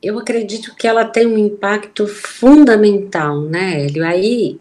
Eu 0.03 0.19
acredito 0.19 0.75
que 0.75 0.85
ela 0.85 1.05
tem 1.05 1.25
um 1.25 1.37
impacto 1.37 2.05
fundamental, 2.05 3.39
né, 3.41 3.85
Hélio? 3.85 4.05
Aí, 4.05 4.57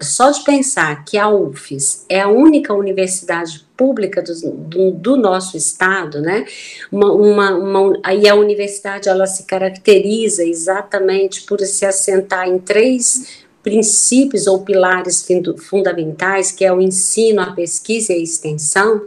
só 0.00 0.30
de 0.30 0.42
pensar 0.42 1.04
que 1.04 1.18
a 1.18 1.28
UFES 1.28 2.06
é 2.08 2.20
a 2.20 2.28
única 2.28 2.72
universidade 2.72 3.66
pública 3.76 4.22
do, 4.22 4.32
do, 4.52 4.90
do 4.92 5.16
nosso 5.18 5.54
estado, 5.54 6.22
né? 6.22 6.46
Uma, 6.90 7.12
uma, 7.12 7.50
uma, 7.54 8.00
aí 8.02 8.26
a 8.26 8.34
universidade 8.34 9.08
ela 9.08 9.26
se 9.26 9.44
caracteriza 9.44 10.42
exatamente 10.42 11.42
por 11.42 11.60
se 11.60 11.84
assentar 11.84 12.48
em 12.48 12.58
três 12.58 13.45
princípios 13.66 14.46
ou 14.46 14.62
pilares 14.62 15.26
fundamentais, 15.58 16.52
que 16.52 16.64
é 16.64 16.72
o 16.72 16.80
ensino, 16.80 17.42
a 17.42 17.50
pesquisa 17.50 18.12
e 18.12 18.16
a 18.16 18.22
extensão. 18.22 19.02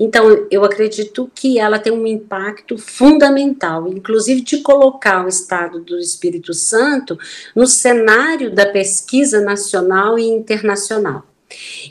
Então, 0.00 0.46
eu 0.50 0.64
acredito 0.64 1.30
que 1.34 1.58
ela 1.58 1.78
tem 1.78 1.92
um 1.92 2.06
impacto 2.06 2.78
fundamental, 2.78 3.86
inclusive 3.86 4.40
de 4.40 4.62
colocar 4.62 5.26
o 5.26 5.28
Estado 5.28 5.80
do 5.80 5.98
Espírito 5.98 6.54
Santo 6.54 7.18
no 7.54 7.66
cenário 7.66 8.50
da 8.50 8.64
pesquisa 8.64 9.42
nacional 9.42 10.18
e 10.18 10.24
internacional. 10.24 11.26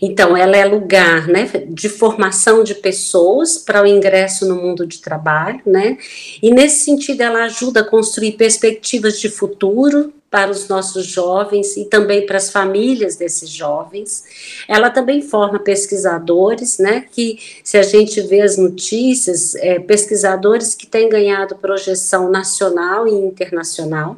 Então, 0.02 0.36
ela 0.36 0.58
é 0.58 0.66
lugar 0.66 1.28
né, 1.28 1.48
de 1.70 1.88
formação 1.88 2.64
de 2.64 2.74
pessoas 2.74 3.60
para 3.60 3.84
o 3.84 3.88
ingresso 3.88 4.48
no 4.48 4.56
mundo 4.56 4.88
de 4.88 5.00
trabalho, 5.02 5.62
né? 5.66 5.98
E 6.42 6.50
nesse 6.50 6.84
sentido, 6.84 7.22
ela 7.22 7.44
ajuda 7.46 7.82
a 7.82 7.84
construir 7.84 8.34
perspectivas 8.34 9.20
de 9.20 9.30
futuro 9.30 10.14
para 10.30 10.52
os 10.52 10.68
nossos 10.68 11.06
jovens 11.06 11.78
e 11.78 11.86
também 11.86 12.26
para 12.26 12.38
as 12.38 12.50
famílias 12.50 13.16
desses 13.16 13.50
jovens. 13.50 14.24
Ela 14.68 14.90
também 14.90 15.22
forma 15.22 15.60
pesquisadores, 15.60 16.78
né, 16.80 17.06
que 17.12 17.40
se 17.64 17.78
a 17.78 17.84
gente 17.84 18.22
vê 18.22 18.42
as 18.42 18.58
notícias, 18.58 19.56
é, 19.56 19.80
pesquisadores 19.80 20.76
que 20.76 20.86
têm 20.86 21.10
ganhado 21.10 21.56
projeção 21.56 22.30
nacional 22.30 23.08
e 23.08 23.12
internacional. 23.12 24.18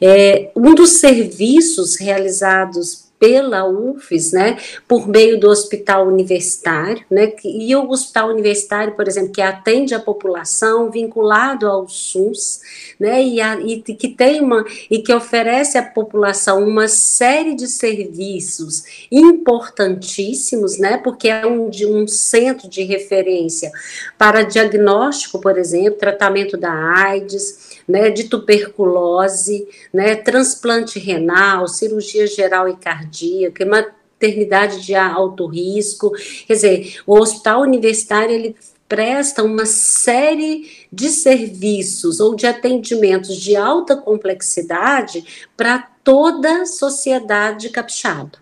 É, 0.00 0.50
um 0.54 0.74
dos 0.74 0.92
serviços 0.92 1.96
realizados 1.96 3.07
pela 3.18 3.66
UFES, 3.66 4.32
né, 4.32 4.58
por 4.86 5.08
meio 5.08 5.40
do 5.40 5.48
hospital 5.48 6.06
universitário, 6.06 7.04
né, 7.10 7.32
e 7.44 7.74
o 7.74 7.90
hospital 7.90 8.30
universitário, 8.30 8.94
por 8.94 9.08
exemplo, 9.08 9.32
que 9.32 9.42
atende 9.42 9.94
a 9.94 9.98
população 9.98 10.90
vinculado 10.90 11.66
ao 11.66 11.88
SUS, 11.88 12.60
né, 12.98 13.22
e, 13.22 13.40
a, 13.40 13.60
e 13.60 13.80
que 13.80 14.08
tem 14.08 14.40
uma 14.40 14.64
e 14.90 14.98
que 15.00 15.12
oferece 15.12 15.76
à 15.76 15.82
população 15.82 16.66
uma 16.66 16.88
série 16.88 17.54
de 17.54 17.66
serviços 17.66 18.84
importantíssimos, 19.10 20.78
né, 20.78 20.98
porque 20.98 21.28
é 21.28 21.46
um, 21.46 21.68
de 21.68 21.86
um 21.86 22.06
centro 22.06 22.68
de 22.68 22.82
referência 22.82 23.72
para 24.16 24.42
diagnóstico, 24.42 25.40
por 25.40 25.58
exemplo, 25.58 25.98
tratamento 25.98 26.56
da 26.56 26.72
AIDS, 26.72 27.67
né, 27.88 28.10
de 28.10 28.24
tuberculose, 28.24 29.66
né, 29.92 30.14
transplante 30.14 30.98
renal, 30.98 31.66
cirurgia 31.66 32.26
geral 32.26 32.68
e 32.68 32.76
cardíaca, 32.76 33.64
maternidade 33.64 34.84
de 34.84 34.94
alto 34.94 35.46
risco. 35.46 36.12
Quer 36.46 36.54
dizer, 36.54 37.00
o 37.06 37.18
hospital 37.18 37.62
universitário 37.62 38.34
ele 38.34 38.54
presta 38.88 39.42
uma 39.42 39.66
série 39.66 40.86
de 40.90 41.10
serviços 41.10 42.20
ou 42.20 42.34
de 42.34 42.46
atendimentos 42.46 43.36
de 43.36 43.54
alta 43.54 43.96
complexidade 43.96 45.48
para 45.56 45.78
toda 46.02 46.62
a 46.62 46.66
sociedade 46.66 47.68
capixaba. 47.68 48.32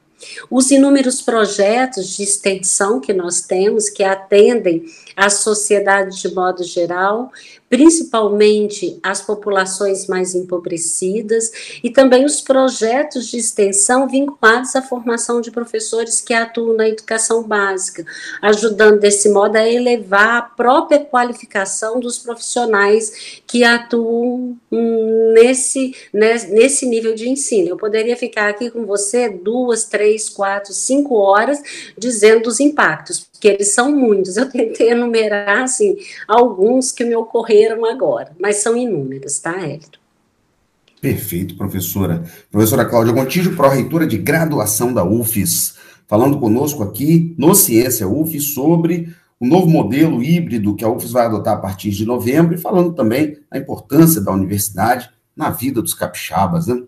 Os 0.50 0.70
inúmeros 0.70 1.20
projetos 1.20 2.16
de 2.16 2.22
extensão 2.22 3.00
que 3.00 3.12
nós 3.12 3.42
temos, 3.42 3.90
que 3.90 4.02
atendem 4.02 4.84
a 5.14 5.28
sociedade 5.28 6.20
de 6.20 6.34
modo 6.34 6.64
geral, 6.64 7.30
principalmente 7.68 8.98
as 9.02 9.20
populações 9.20 10.06
mais 10.06 10.34
empobrecidas, 10.34 11.50
e 11.82 11.90
também 11.90 12.24
os 12.24 12.40
projetos 12.40 13.26
de 13.26 13.38
extensão 13.38 14.08
vinculados 14.08 14.76
à 14.76 14.82
formação 14.82 15.40
de 15.40 15.50
professores 15.50 16.20
que 16.20 16.32
atuam 16.32 16.76
na 16.76 16.88
educação 16.88 17.42
básica, 17.42 18.04
ajudando 18.40 19.00
desse 19.00 19.28
modo 19.28 19.56
a 19.56 19.68
elevar 19.68 20.36
a 20.36 20.42
própria 20.42 21.00
qualificação 21.00 21.98
dos 21.98 22.18
profissionais 22.18 23.40
que 23.46 23.64
atuam 23.64 24.56
nesse, 25.32 25.94
nesse 26.12 26.86
nível 26.86 27.14
de 27.14 27.28
ensino. 27.28 27.70
Eu 27.70 27.76
poderia 27.76 28.16
ficar 28.16 28.48
aqui 28.48 28.70
com 28.70 28.84
você 28.86 29.28
duas, 29.28 29.84
três, 29.84 30.28
quatro, 30.28 30.72
cinco 30.72 31.14
horas 31.16 31.60
dizendo 31.98 32.48
os 32.48 32.60
impactos, 32.60 33.26
porque 33.46 33.48
eles 33.48 33.72
são 33.72 33.94
muitos. 33.94 34.36
Eu 34.36 34.50
tentei 34.50 34.90
enumerar 34.90 35.62
assim, 35.62 35.96
alguns 36.26 36.90
que 36.90 37.04
me 37.04 37.14
ocorreram 37.14 37.84
agora, 37.84 38.32
mas 38.40 38.56
são 38.56 38.76
inúmeros, 38.76 39.38
tá, 39.38 39.56
Hélio? 39.56 39.88
Perfeito, 41.00 41.56
professora. 41.56 42.24
Professora 42.50 42.84
Cláudia 42.84 43.12
Gontijo, 43.12 43.54
pró-reitora 43.54 44.06
de 44.06 44.18
graduação 44.18 44.92
da 44.92 45.04
UFES, 45.04 45.76
falando 46.08 46.40
conosco 46.40 46.82
aqui 46.82 47.34
no 47.38 47.54
Ciência 47.54 48.08
UFES 48.08 48.54
sobre 48.54 49.14
o 49.38 49.46
novo 49.46 49.68
modelo 49.68 50.22
híbrido 50.22 50.74
que 50.74 50.84
a 50.84 50.88
UFES 50.88 51.12
vai 51.12 51.26
adotar 51.26 51.54
a 51.54 51.60
partir 51.60 51.90
de 51.90 52.04
novembro 52.04 52.54
e 52.54 52.58
falando 52.58 52.94
também 52.94 53.38
a 53.50 53.58
importância 53.58 54.20
da 54.20 54.32
universidade 54.32 55.08
na 55.36 55.50
vida 55.50 55.80
dos 55.80 55.94
capixabas. 55.94 56.66
Né? 56.66 56.82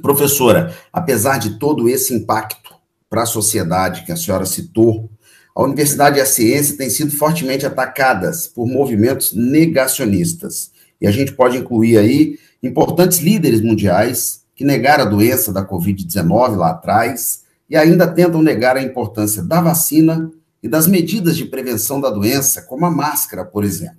Professora, 0.00 0.72
apesar 0.92 1.38
de 1.38 1.58
todo 1.58 1.88
esse 1.88 2.14
impacto 2.14 2.72
para 3.10 3.22
a 3.22 3.26
sociedade 3.26 4.04
que 4.04 4.12
a 4.12 4.16
senhora 4.16 4.44
citou, 4.44 5.10
a 5.58 5.64
universidade 5.64 6.18
e 6.18 6.20
a 6.20 6.24
ciência 6.26 6.76
têm 6.76 6.88
sido 6.88 7.10
fortemente 7.10 7.66
atacadas 7.66 8.46
por 8.46 8.64
movimentos 8.64 9.32
negacionistas. 9.34 10.70
E 11.00 11.06
a 11.06 11.10
gente 11.10 11.32
pode 11.32 11.56
incluir 11.56 11.98
aí 11.98 12.38
importantes 12.62 13.18
líderes 13.18 13.60
mundiais 13.60 14.44
que 14.54 14.64
negaram 14.64 15.04
a 15.04 15.08
doença 15.08 15.52
da 15.52 15.66
Covid-19 15.66 16.54
lá 16.54 16.70
atrás 16.70 17.42
e 17.68 17.76
ainda 17.76 18.06
tentam 18.06 18.40
negar 18.40 18.76
a 18.76 18.82
importância 18.82 19.42
da 19.42 19.60
vacina 19.60 20.30
e 20.62 20.68
das 20.68 20.86
medidas 20.86 21.36
de 21.36 21.44
prevenção 21.44 22.00
da 22.00 22.08
doença, 22.08 22.62
como 22.62 22.86
a 22.86 22.90
máscara, 22.90 23.44
por 23.44 23.64
exemplo. 23.64 23.96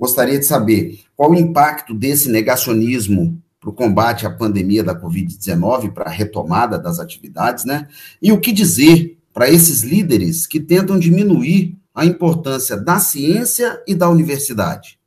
Gostaria 0.00 0.40
de 0.40 0.46
saber 0.46 0.98
qual 1.16 1.30
o 1.30 1.36
impacto 1.36 1.94
desse 1.94 2.28
negacionismo 2.28 3.40
para 3.60 3.70
o 3.70 3.72
combate 3.72 4.26
à 4.26 4.30
pandemia 4.30 4.82
da 4.82 5.00
Covid-19, 5.00 5.92
para 5.92 6.06
a 6.06 6.12
retomada 6.12 6.76
das 6.76 6.98
atividades, 6.98 7.64
né? 7.64 7.86
E 8.20 8.32
o 8.32 8.40
que 8.40 8.50
dizer 8.50 9.17
para 9.38 9.48
esses 9.48 9.82
líderes 9.82 10.48
que 10.48 10.58
tentam 10.58 10.98
diminuir 10.98 11.76
a 11.94 12.04
importância 12.04 12.76
da 12.76 12.98
ciência 12.98 13.80
e 13.86 13.94
da 13.94 14.10
universidade? 14.10 14.98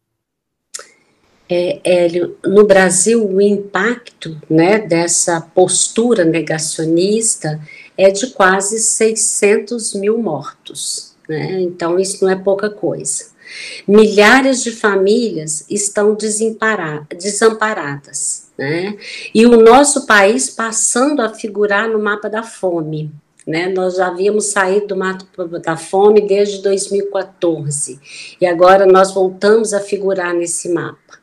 É, 1.50 1.82
Hélio, 1.84 2.38
no 2.46 2.66
Brasil, 2.66 3.28
o 3.28 3.42
impacto 3.42 4.42
né, 4.50 4.80
dessa 4.80 5.42
postura 5.42 6.24
negacionista 6.24 7.60
é 7.98 8.10
de 8.10 8.28
quase 8.28 8.80
600 8.80 9.96
mil 9.96 10.18
mortos. 10.18 11.14
Né? 11.28 11.64
Então, 11.64 12.00
isso 12.00 12.24
não 12.24 12.32
é 12.32 12.38
pouca 12.38 12.70
coisa. 12.70 13.26
Milhares 13.86 14.64
de 14.64 14.72
famílias 14.72 15.66
estão 15.70 16.16
desamparadas. 16.16 18.48
Né? 18.58 18.96
E 19.36 19.46
o 19.46 19.62
nosso 19.62 20.06
país 20.06 20.50
passando 20.50 21.22
a 21.22 21.34
figurar 21.34 21.90
no 21.90 22.00
mapa 22.00 22.30
da 22.30 22.44
fome. 22.44 23.12
Né? 23.52 23.68
Nós 23.68 23.98
já 23.98 24.08
havíamos 24.08 24.46
saído 24.46 24.88
do 24.88 24.96
mato 24.96 25.28
da 25.60 25.76
fome 25.76 26.22
desde 26.22 26.62
2014 26.62 28.00
e 28.40 28.46
agora 28.46 28.86
nós 28.86 29.14
voltamos 29.14 29.74
a 29.74 29.82
figurar 29.82 30.34
nesse 30.34 30.70
mapa. 30.70 31.20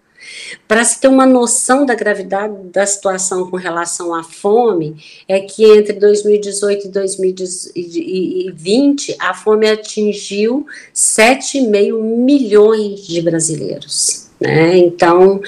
Para 0.67 0.85
se 0.85 1.01
ter 1.01 1.09
uma 1.09 1.25
noção 1.25 1.87
da 1.87 1.95
gravidade 1.95 2.55
da 2.71 2.85
situação 2.85 3.51
com 3.51 3.57
relação 3.57 4.15
à 4.15 4.23
fome, 4.23 5.03
é 5.27 5.41
que 5.41 5.65
entre 5.65 5.95
2018 5.95 6.89
e 6.89 6.91
2020 6.91 9.17
a 9.19 9.33
fome 9.33 9.67
atingiu 9.67 10.67
7,5 10.95 11.99
milhões 11.99 13.07
de 13.07 13.23
brasileiros. 13.23 14.29
Né? 14.39 14.77
Então, 14.77 15.41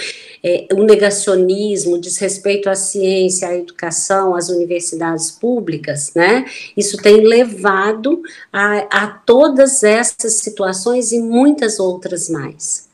é, 0.42 0.66
o 0.72 0.82
negacionismo, 0.84 1.94
o 1.94 2.00
desrespeito 2.00 2.70
à 2.70 2.74
ciência, 2.74 3.48
à 3.48 3.56
educação, 3.56 4.34
às 4.34 4.48
universidades 4.48 5.30
públicas, 5.30 6.12
né? 6.14 6.46
Isso 6.76 6.96
tem 6.96 7.20
levado 7.22 8.22
a, 8.52 9.04
a 9.04 9.06
todas 9.06 9.82
essas 9.82 10.34
situações 10.34 11.12
e 11.12 11.20
muitas 11.20 11.78
outras 11.78 12.28
mais. 12.28 12.88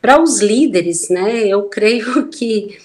Para 0.00 0.22
os 0.22 0.40
líderes, 0.40 1.08
né, 1.08 1.46
eu 1.46 1.64
creio 1.64 2.28
que 2.30 2.78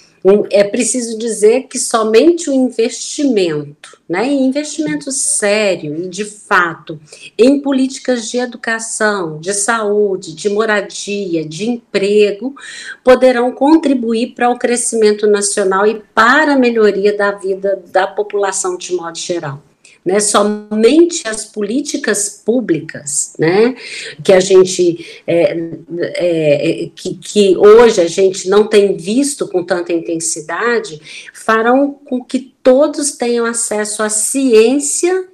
é 0.51 0.63
preciso 0.63 1.17
dizer 1.17 1.63
que 1.63 1.79
somente 1.79 2.49
o 2.49 2.53
investimento, 2.53 3.97
né, 4.09 4.25
investimento 4.25 5.11
sério 5.11 6.03
e 6.03 6.09
de 6.09 6.25
fato 6.25 6.99
em 7.37 7.61
políticas 7.61 8.29
de 8.29 8.37
educação, 8.37 9.39
de 9.39 9.53
saúde, 9.53 10.35
de 10.35 10.49
moradia, 10.49 11.45
de 11.45 11.69
emprego, 11.69 12.55
poderão 13.03 13.51
contribuir 13.51 14.33
para 14.33 14.49
o 14.49 14.57
crescimento 14.57 15.27
nacional 15.27 15.87
e 15.87 16.01
para 16.13 16.53
a 16.53 16.59
melhoria 16.59 17.15
da 17.15 17.31
vida 17.31 17.81
da 17.91 18.05
população 18.05 18.77
de 18.77 18.93
modo 18.93 19.17
geral 19.17 19.66
né, 20.07 20.21
somente 20.21 21.27
as 21.27 21.43
políticas 21.43 22.41
públicas, 22.45 23.33
né, 23.37 23.75
que 24.23 24.31
a 24.31 24.39
gente, 24.39 25.21
é, 25.27 25.57
é, 25.99 26.89
que, 26.95 27.15
que 27.15 27.57
hoje 27.57 27.99
a 27.99 28.07
gente 28.07 28.47
não 28.47 28.65
tem 28.65 28.95
visto 28.95 29.49
com 29.49 29.65
tanta 29.65 29.91
intensidade, 29.91 31.29
farão 31.33 31.91
com 31.91 32.23
que 32.23 32.53
todos 32.63 33.11
tenham 33.11 33.45
acesso 33.45 34.01
à 34.01 34.07
ciência 34.07 35.27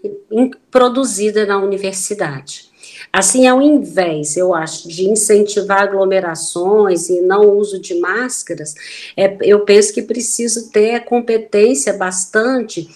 produzida 0.71 1.45
na 1.45 1.59
universidade. 1.59 2.73
Assim, 3.11 3.45
ao 3.45 3.61
invés, 3.61 4.35
eu 4.37 4.55
acho, 4.55 4.87
de 4.87 5.07
incentivar 5.07 5.83
aglomerações 5.83 7.09
e 7.09 7.21
não 7.21 7.57
uso 7.59 7.79
de 7.79 7.93
máscaras, 7.99 8.73
é, 9.15 9.37
eu 9.41 9.59
penso 9.59 9.93
que 9.93 10.01
preciso 10.01 10.71
ter 10.71 11.01
competência 11.01 11.93
bastante 11.93 12.89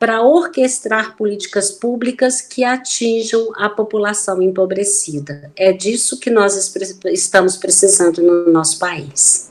para 0.00 0.22
orquestrar 0.22 1.14
políticas 1.14 1.70
públicas 1.70 2.40
que 2.40 2.64
atinjam 2.64 3.48
a 3.54 3.68
população 3.68 4.40
empobrecida. 4.40 5.52
É 5.54 5.74
disso 5.74 6.18
que 6.18 6.30
nós 6.30 6.56
estamos 7.04 7.58
precisando 7.58 8.22
no 8.22 8.50
nosso 8.50 8.78
país. 8.78 9.50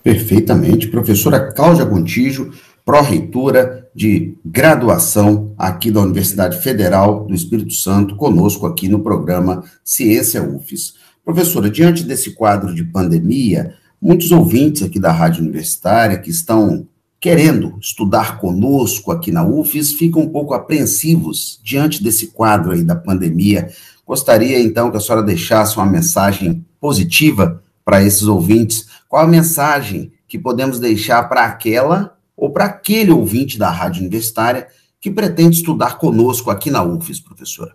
Perfeitamente. 0.00 0.86
Professora 0.86 1.52
Cláudia 1.52 1.84
Gontijo, 1.84 2.52
pró-reitora 2.84 3.90
de 3.92 4.36
graduação 4.44 5.52
aqui 5.58 5.90
da 5.90 6.02
Universidade 6.02 6.62
Federal 6.62 7.24
do 7.24 7.34
Espírito 7.34 7.74
Santo, 7.74 8.14
conosco 8.14 8.64
aqui 8.64 8.86
no 8.86 9.00
programa 9.00 9.64
Ciência 9.82 10.40
UFES. 10.40 10.94
Professora, 11.24 11.68
diante 11.68 12.04
desse 12.04 12.30
quadro 12.30 12.72
de 12.72 12.84
pandemia, 12.84 13.74
muitos 14.00 14.30
ouvintes 14.30 14.84
aqui 14.84 15.00
da 15.00 15.10
Rádio 15.10 15.42
Universitária 15.42 16.16
que 16.16 16.30
estão 16.30 16.86
querendo 17.20 17.78
estudar 17.80 18.38
conosco 18.38 19.10
aqui 19.10 19.32
na 19.32 19.44
UFES 19.44 19.92
ficam 19.92 20.22
um 20.22 20.28
pouco 20.28 20.54
apreensivos 20.54 21.60
diante 21.62 22.02
desse 22.02 22.28
quadro 22.28 22.72
aí 22.72 22.82
da 22.82 22.94
pandemia. 22.94 23.70
Gostaria 24.06 24.60
então 24.60 24.90
que 24.90 24.96
a 24.96 25.00
senhora 25.00 25.22
deixasse 25.22 25.76
uma 25.76 25.86
mensagem 25.86 26.64
positiva 26.80 27.62
para 27.84 28.02
esses 28.02 28.24
ouvintes. 28.24 28.86
Qual 29.08 29.22
a 29.22 29.28
mensagem 29.28 30.12
que 30.28 30.38
podemos 30.38 30.78
deixar 30.78 31.22
para 31.28 31.44
aquela 31.44 32.16
ou 32.36 32.50
para 32.50 32.66
aquele 32.66 33.10
ouvinte 33.10 33.58
da 33.58 33.70
Rádio 33.70 34.02
Universitária 34.02 34.68
que 35.00 35.10
pretende 35.10 35.56
estudar 35.56 35.98
conosco 35.98 36.50
aqui 36.50 36.70
na 36.70 36.82
UFES, 36.82 37.20
professora? 37.20 37.74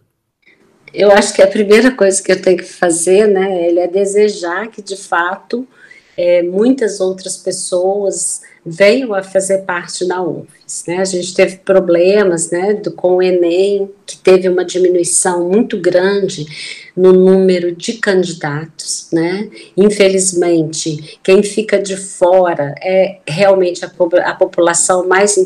Eu 0.93 1.11
acho 1.11 1.33
que 1.33 1.41
a 1.41 1.47
primeira 1.47 1.91
coisa 1.91 2.21
que 2.21 2.31
eu 2.31 2.41
tenho 2.41 2.57
que 2.57 2.65
fazer, 2.65 3.27
né, 3.27 3.73
é 3.73 3.87
desejar 3.87 4.67
que, 4.67 4.81
de 4.81 4.97
fato, 4.97 5.65
é, 6.17 6.43
muitas 6.43 6.99
outras 6.99 7.37
pessoas 7.37 8.41
venham 8.65 9.13
a 9.13 9.23
fazer 9.23 9.59
parte 9.59 10.07
da 10.07 10.21
UFES. 10.21 10.83
Né? 10.87 10.97
A 10.97 11.05
gente 11.05 11.33
teve 11.33 11.57
problemas 11.57 12.51
né, 12.51 12.75
do, 12.75 12.91
com 12.91 13.15
o 13.15 13.21
Enem, 13.21 13.89
que 14.05 14.17
teve 14.17 14.47
uma 14.47 14.63
diminuição 14.63 15.49
muito 15.49 15.79
grande 15.79 16.45
no 16.95 17.11
número 17.11 17.75
de 17.75 17.93
candidatos. 17.93 19.07
Né? 19.11 19.49
Infelizmente, 19.75 21.19
quem 21.23 21.41
fica 21.41 21.79
de 21.79 21.97
fora 21.97 22.75
é 22.81 23.19
realmente 23.27 23.83
a, 23.83 23.91
a 24.25 24.35
população 24.35 25.07
mais 25.07 25.37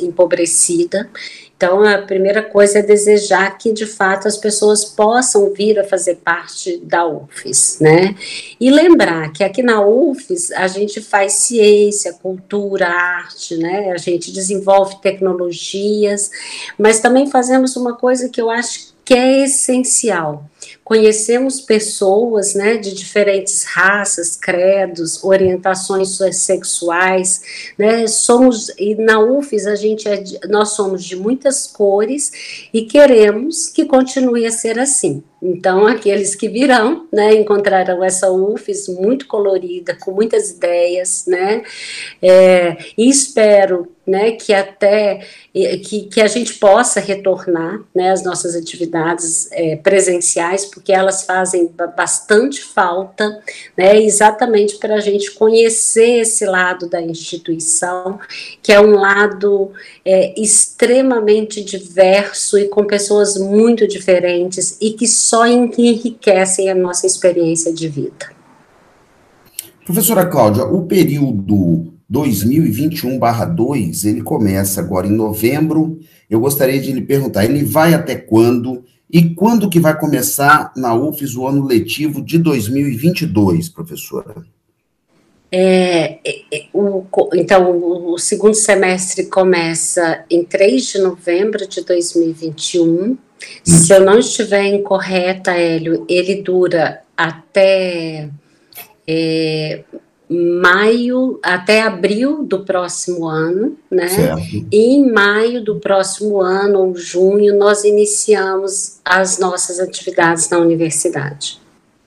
empobrecida 0.00 1.08
então, 1.56 1.82
a 1.82 2.02
primeira 2.02 2.42
coisa 2.42 2.80
é 2.80 2.82
desejar 2.82 3.56
que, 3.56 3.72
de 3.72 3.86
fato, 3.86 4.28
as 4.28 4.36
pessoas 4.36 4.84
possam 4.84 5.54
vir 5.54 5.78
a 5.78 5.84
fazer 5.84 6.16
parte 6.16 6.76
da 6.84 7.06
UFES, 7.06 7.78
né? 7.80 8.14
E 8.60 8.70
lembrar 8.70 9.32
que 9.32 9.42
aqui 9.42 9.62
na 9.62 9.80
UFES 9.80 10.50
a 10.52 10.68
gente 10.68 11.00
faz 11.00 11.32
ciência, 11.32 12.12
cultura, 12.12 12.86
arte, 12.86 13.56
né? 13.56 13.90
A 13.90 13.96
gente 13.96 14.30
desenvolve 14.30 15.00
tecnologias, 15.00 16.30
mas 16.78 17.00
também 17.00 17.30
fazemos 17.30 17.74
uma 17.74 17.96
coisa 17.96 18.28
que 18.28 18.40
eu 18.40 18.50
acho 18.50 18.94
que 19.02 19.14
é 19.14 19.44
essencial, 19.44 20.44
conhecemos 20.86 21.60
pessoas 21.60 22.54
né, 22.54 22.76
de 22.76 22.94
diferentes 22.94 23.64
raças, 23.64 24.36
credos, 24.36 25.24
orientações 25.24 26.16
sexuais, 26.30 27.72
né, 27.76 28.06
somos, 28.06 28.68
e 28.78 28.94
na 28.94 29.18
UFES 29.18 29.66
a 29.66 29.74
gente 29.74 30.08
é, 30.08 30.22
nós 30.48 30.76
somos 30.76 31.04
de 31.04 31.16
muitas 31.16 31.66
cores 31.66 32.68
e 32.72 32.82
queremos 32.82 33.66
que 33.66 33.84
continue 33.84 34.46
a 34.46 34.52
ser 34.52 34.78
assim. 34.78 35.24
Então, 35.42 35.88
aqueles 35.88 36.36
que 36.36 36.48
virão, 36.48 37.08
né, 37.12 37.34
encontrarão 37.34 38.04
essa 38.04 38.30
UFES 38.30 38.86
muito 38.86 39.26
colorida, 39.26 39.96
com 39.96 40.12
muitas 40.12 40.50
ideias, 40.50 41.24
né, 41.26 41.64
é, 42.22 42.76
e 42.96 43.10
espero, 43.10 43.88
né, 44.06 44.32
que 44.32 44.52
até, 44.54 45.26
que, 45.52 46.02
que 46.02 46.20
a 46.20 46.28
gente 46.28 46.54
possa 46.54 47.00
retornar, 47.00 47.80
né, 47.94 48.12
às 48.12 48.22
nossas 48.22 48.54
atividades 48.54 49.50
é, 49.50 49.76
presenciais, 49.76 50.64
porque 50.64 50.92
elas 50.92 51.24
fazem 51.24 51.70
bastante 51.96 52.62
falta, 52.62 53.42
né, 53.76 54.00
exatamente 54.00 54.76
para 54.76 54.94
a 54.94 55.00
gente 55.00 55.32
conhecer 55.32 56.20
esse 56.20 56.46
lado 56.46 56.88
da 56.88 57.00
instituição, 57.00 58.20
que 58.62 58.72
é 58.72 58.80
um 58.80 58.92
lado 58.92 59.72
é, 60.04 60.40
extremamente 60.40 61.64
diverso 61.64 62.58
e 62.58 62.68
com 62.68 62.84
pessoas 62.84 63.36
muito 63.36 63.88
diferentes 63.88 64.78
e 64.80 64.92
que 64.92 65.08
só 65.08 65.46
enriquecem 65.46 66.70
a 66.70 66.74
nossa 66.74 67.06
experiência 67.06 67.72
de 67.72 67.88
vida. 67.88 68.36
Professora 69.84 70.26
Cláudia, 70.26 70.64
o 70.64 70.84
período 70.84 71.95
2021/2, 72.10 74.04
ele 74.04 74.22
começa 74.22 74.80
agora 74.80 75.06
em 75.06 75.12
novembro. 75.12 75.98
Eu 76.30 76.40
gostaria 76.40 76.80
de 76.80 76.92
lhe 76.92 77.02
perguntar, 77.02 77.44
ele 77.44 77.64
vai 77.64 77.94
até 77.94 78.14
quando? 78.14 78.84
E 79.10 79.30
quando 79.30 79.70
que 79.70 79.80
vai 79.80 79.98
começar 79.98 80.72
na 80.76 80.94
UFES 80.94 81.36
o 81.36 81.46
ano 81.46 81.64
letivo 81.64 82.22
de 82.22 82.38
2022, 82.38 83.68
professora? 83.68 84.44
É, 85.50 86.18
é, 86.24 86.42
é, 86.52 86.66
o, 86.72 87.04
então, 87.34 88.12
o 88.12 88.18
segundo 88.18 88.54
semestre 88.54 89.26
começa 89.26 90.24
em 90.28 90.44
3 90.44 90.84
de 90.84 90.98
novembro 90.98 91.68
de 91.68 91.84
2021. 91.84 93.16
Se 93.62 93.92
eu 93.92 94.04
não 94.04 94.18
estiver 94.18 94.66
incorreta, 94.66 95.52
Hélio, 95.52 96.04
ele 96.08 96.42
dura 96.42 97.00
até 97.16 98.28
é, 99.06 99.84
maio, 100.28 101.38
até 101.42 101.82
abril 101.82 102.42
do 102.44 102.64
próximo 102.64 103.26
ano, 103.26 103.76
né? 103.90 104.08
Certo. 104.08 104.66
E 104.72 104.96
em 104.96 105.10
maio 105.10 105.62
do 105.62 105.76
próximo 105.76 106.40
ano, 106.40 106.80
ou 106.80 106.96
junho, 106.96 107.56
nós 107.56 107.84
iniciamos 107.84 108.98
as 109.04 109.38
nossas 109.38 109.78
atividades 109.78 110.50
na 110.50 110.58
universidade, 110.58 111.60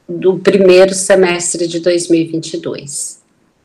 do 0.08 0.38
primeiro 0.38 0.94
semestre 0.94 1.68
de 1.68 1.80
2022. 1.80 3.20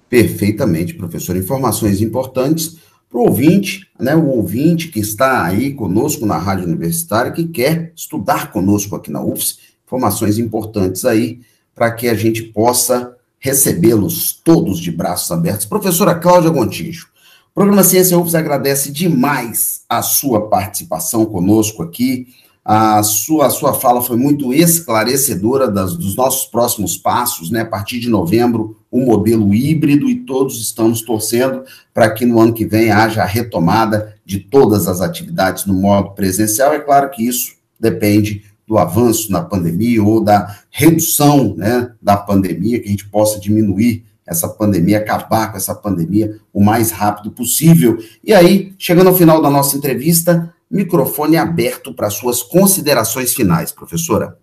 Perfeitamente, 0.08 0.94
professor. 0.94 1.36
Informações 1.36 2.00
importantes 2.00 2.76
para 3.10 3.20
o 3.20 3.26
ouvinte, 3.26 3.88
né, 3.98 4.14
o 4.14 4.28
ouvinte 4.28 4.88
que 4.88 5.00
está 5.00 5.44
aí 5.44 5.72
conosco 5.72 6.26
na 6.26 6.38
Rádio 6.38 6.66
Universitária, 6.66 7.32
que 7.32 7.44
quer 7.44 7.92
estudar 7.96 8.52
conosco 8.52 8.94
aqui 8.94 9.10
na 9.10 9.24
UFS, 9.24 9.58
informações 9.86 10.38
importantes 10.38 11.04
aí 11.04 11.40
para 11.74 11.90
que 11.90 12.08
a 12.08 12.14
gente 12.14 12.42
possa 12.42 13.13
recebê-los 13.44 14.32
todos 14.32 14.80
de 14.80 14.90
braços 14.90 15.30
abertos. 15.30 15.66
Professora 15.66 16.14
Cláudia 16.14 16.48
Gontijo, 16.48 17.08
o 17.50 17.54
programa 17.54 17.84
Ciência 17.84 18.18
UFS 18.18 18.34
agradece 18.34 18.90
demais 18.90 19.82
a 19.86 20.00
sua 20.00 20.48
participação 20.48 21.26
conosco 21.26 21.82
aqui, 21.82 22.26
a 22.64 23.02
sua, 23.02 23.48
a 23.48 23.50
sua 23.50 23.74
fala 23.74 24.00
foi 24.00 24.16
muito 24.16 24.50
esclarecedora 24.50 25.70
das, 25.70 25.94
dos 25.94 26.16
nossos 26.16 26.46
próximos 26.46 26.96
passos, 26.96 27.50
né? 27.50 27.60
A 27.60 27.66
partir 27.66 28.00
de 28.00 28.08
novembro, 28.08 28.78
o 28.90 29.00
um 29.00 29.04
modelo 29.04 29.52
híbrido, 29.52 30.08
e 30.08 30.20
todos 30.20 30.58
estamos 30.58 31.02
torcendo 31.02 31.64
para 31.92 32.10
que 32.10 32.24
no 32.24 32.40
ano 32.40 32.54
que 32.54 32.64
vem 32.64 32.90
haja 32.90 33.22
a 33.22 33.26
retomada 33.26 34.16
de 34.24 34.38
todas 34.38 34.88
as 34.88 35.02
atividades 35.02 35.66
no 35.66 35.74
modo 35.74 36.12
presencial. 36.12 36.72
É 36.72 36.80
claro 36.80 37.10
que 37.10 37.28
isso 37.28 37.52
depende 37.78 38.42
do 38.66 38.78
avanço 38.78 39.30
na 39.30 39.42
pandemia 39.42 40.02
ou 40.02 40.22
da 40.22 40.58
redução 40.70 41.54
né, 41.56 41.92
da 42.00 42.16
pandemia, 42.16 42.80
que 42.80 42.88
a 42.88 42.90
gente 42.90 43.08
possa 43.08 43.38
diminuir 43.38 44.04
essa 44.26 44.48
pandemia, 44.48 44.98
acabar 44.98 45.50
com 45.50 45.56
essa 45.56 45.74
pandemia 45.74 46.38
o 46.52 46.62
mais 46.62 46.90
rápido 46.90 47.30
possível. 47.30 47.98
E 48.22 48.32
aí, 48.32 48.72
chegando 48.78 49.08
ao 49.08 49.16
final 49.16 49.42
da 49.42 49.50
nossa 49.50 49.76
entrevista, 49.76 50.52
Microfone 50.70 51.36
aberto 51.36 51.94
para 51.94 52.10
suas 52.10 52.42
considerações 52.42 53.34
finais, 53.34 53.70
professora. 53.70 54.38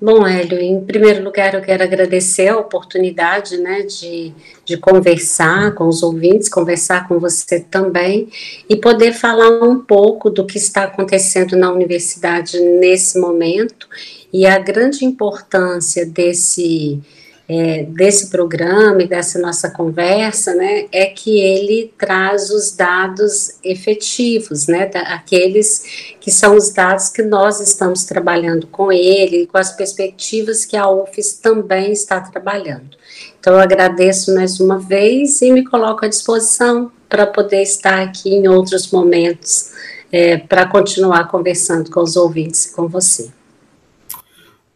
Bom, 0.00 0.24
Hélio, 0.24 0.60
em 0.60 0.80
primeiro 0.84 1.24
lugar 1.24 1.54
eu 1.54 1.60
quero 1.60 1.82
agradecer 1.82 2.46
a 2.46 2.56
oportunidade 2.56 3.58
né, 3.58 3.82
de, 3.82 4.32
de 4.64 4.76
conversar 4.76 5.74
com 5.74 5.88
os 5.88 6.04
ouvintes, 6.04 6.48
conversar 6.48 7.08
com 7.08 7.18
você 7.18 7.58
também 7.58 8.28
e 8.70 8.76
poder 8.76 9.12
falar 9.12 9.60
um 9.60 9.80
pouco 9.80 10.30
do 10.30 10.46
que 10.46 10.56
está 10.56 10.84
acontecendo 10.84 11.56
na 11.56 11.72
universidade 11.72 12.60
nesse 12.60 13.18
momento 13.18 13.88
e 14.32 14.46
a 14.46 14.56
grande 14.60 15.04
importância 15.04 16.06
desse, 16.06 17.00
é, 17.48 17.84
desse 17.84 18.28
programa 18.28 19.02
e 19.02 19.08
dessa 19.08 19.38
nossa 19.38 19.70
conversa, 19.70 20.54
né, 20.54 20.86
é 20.92 21.06
que 21.06 21.40
ele 21.40 21.94
traz 21.96 22.50
os 22.50 22.72
dados 22.72 23.54
efetivos, 23.64 24.66
né, 24.66 24.86
da, 24.86 25.00
aqueles 25.00 26.14
que 26.20 26.30
são 26.30 26.54
os 26.56 26.70
dados 26.70 27.08
que 27.08 27.22
nós 27.22 27.58
estamos 27.60 28.04
trabalhando 28.04 28.66
com 28.66 28.92
ele, 28.92 29.46
com 29.46 29.56
as 29.56 29.72
perspectivas 29.74 30.66
que 30.66 30.76
a 30.76 30.90
UFES 30.90 31.38
também 31.42 31.90
está 31.90 32.20
trabalhando. 32.20 32.98
Então, 33.40 33.54
eu 33.54 33.60
agradeço 33.60 34.34
mais 34.34 34.60
uma 34.60 34.78
vez 34.78 35.40
e 35.40 35.50
me 35.50 35.64
coloco 35.64 36.04
à 36.04 36.08
disposição 36.08 36.92
para 37.08 37.26
poder 37.26 37.62
estar 37.62 38.02
aqui 38.02 38.34
em 38.34 38.46
outros 38.46 38.90
momentos, 38.90 39.70
é, 40.12 40.36
para 40.36 40.66
continuar 40.66 41.28
conversando 41.28 41.90
com 41.90 42.00
os 42.02 42.14
ouvintes 42.14 42.66
e 42.66 42.72
com 42.74 42.86
você. 42.86 43.37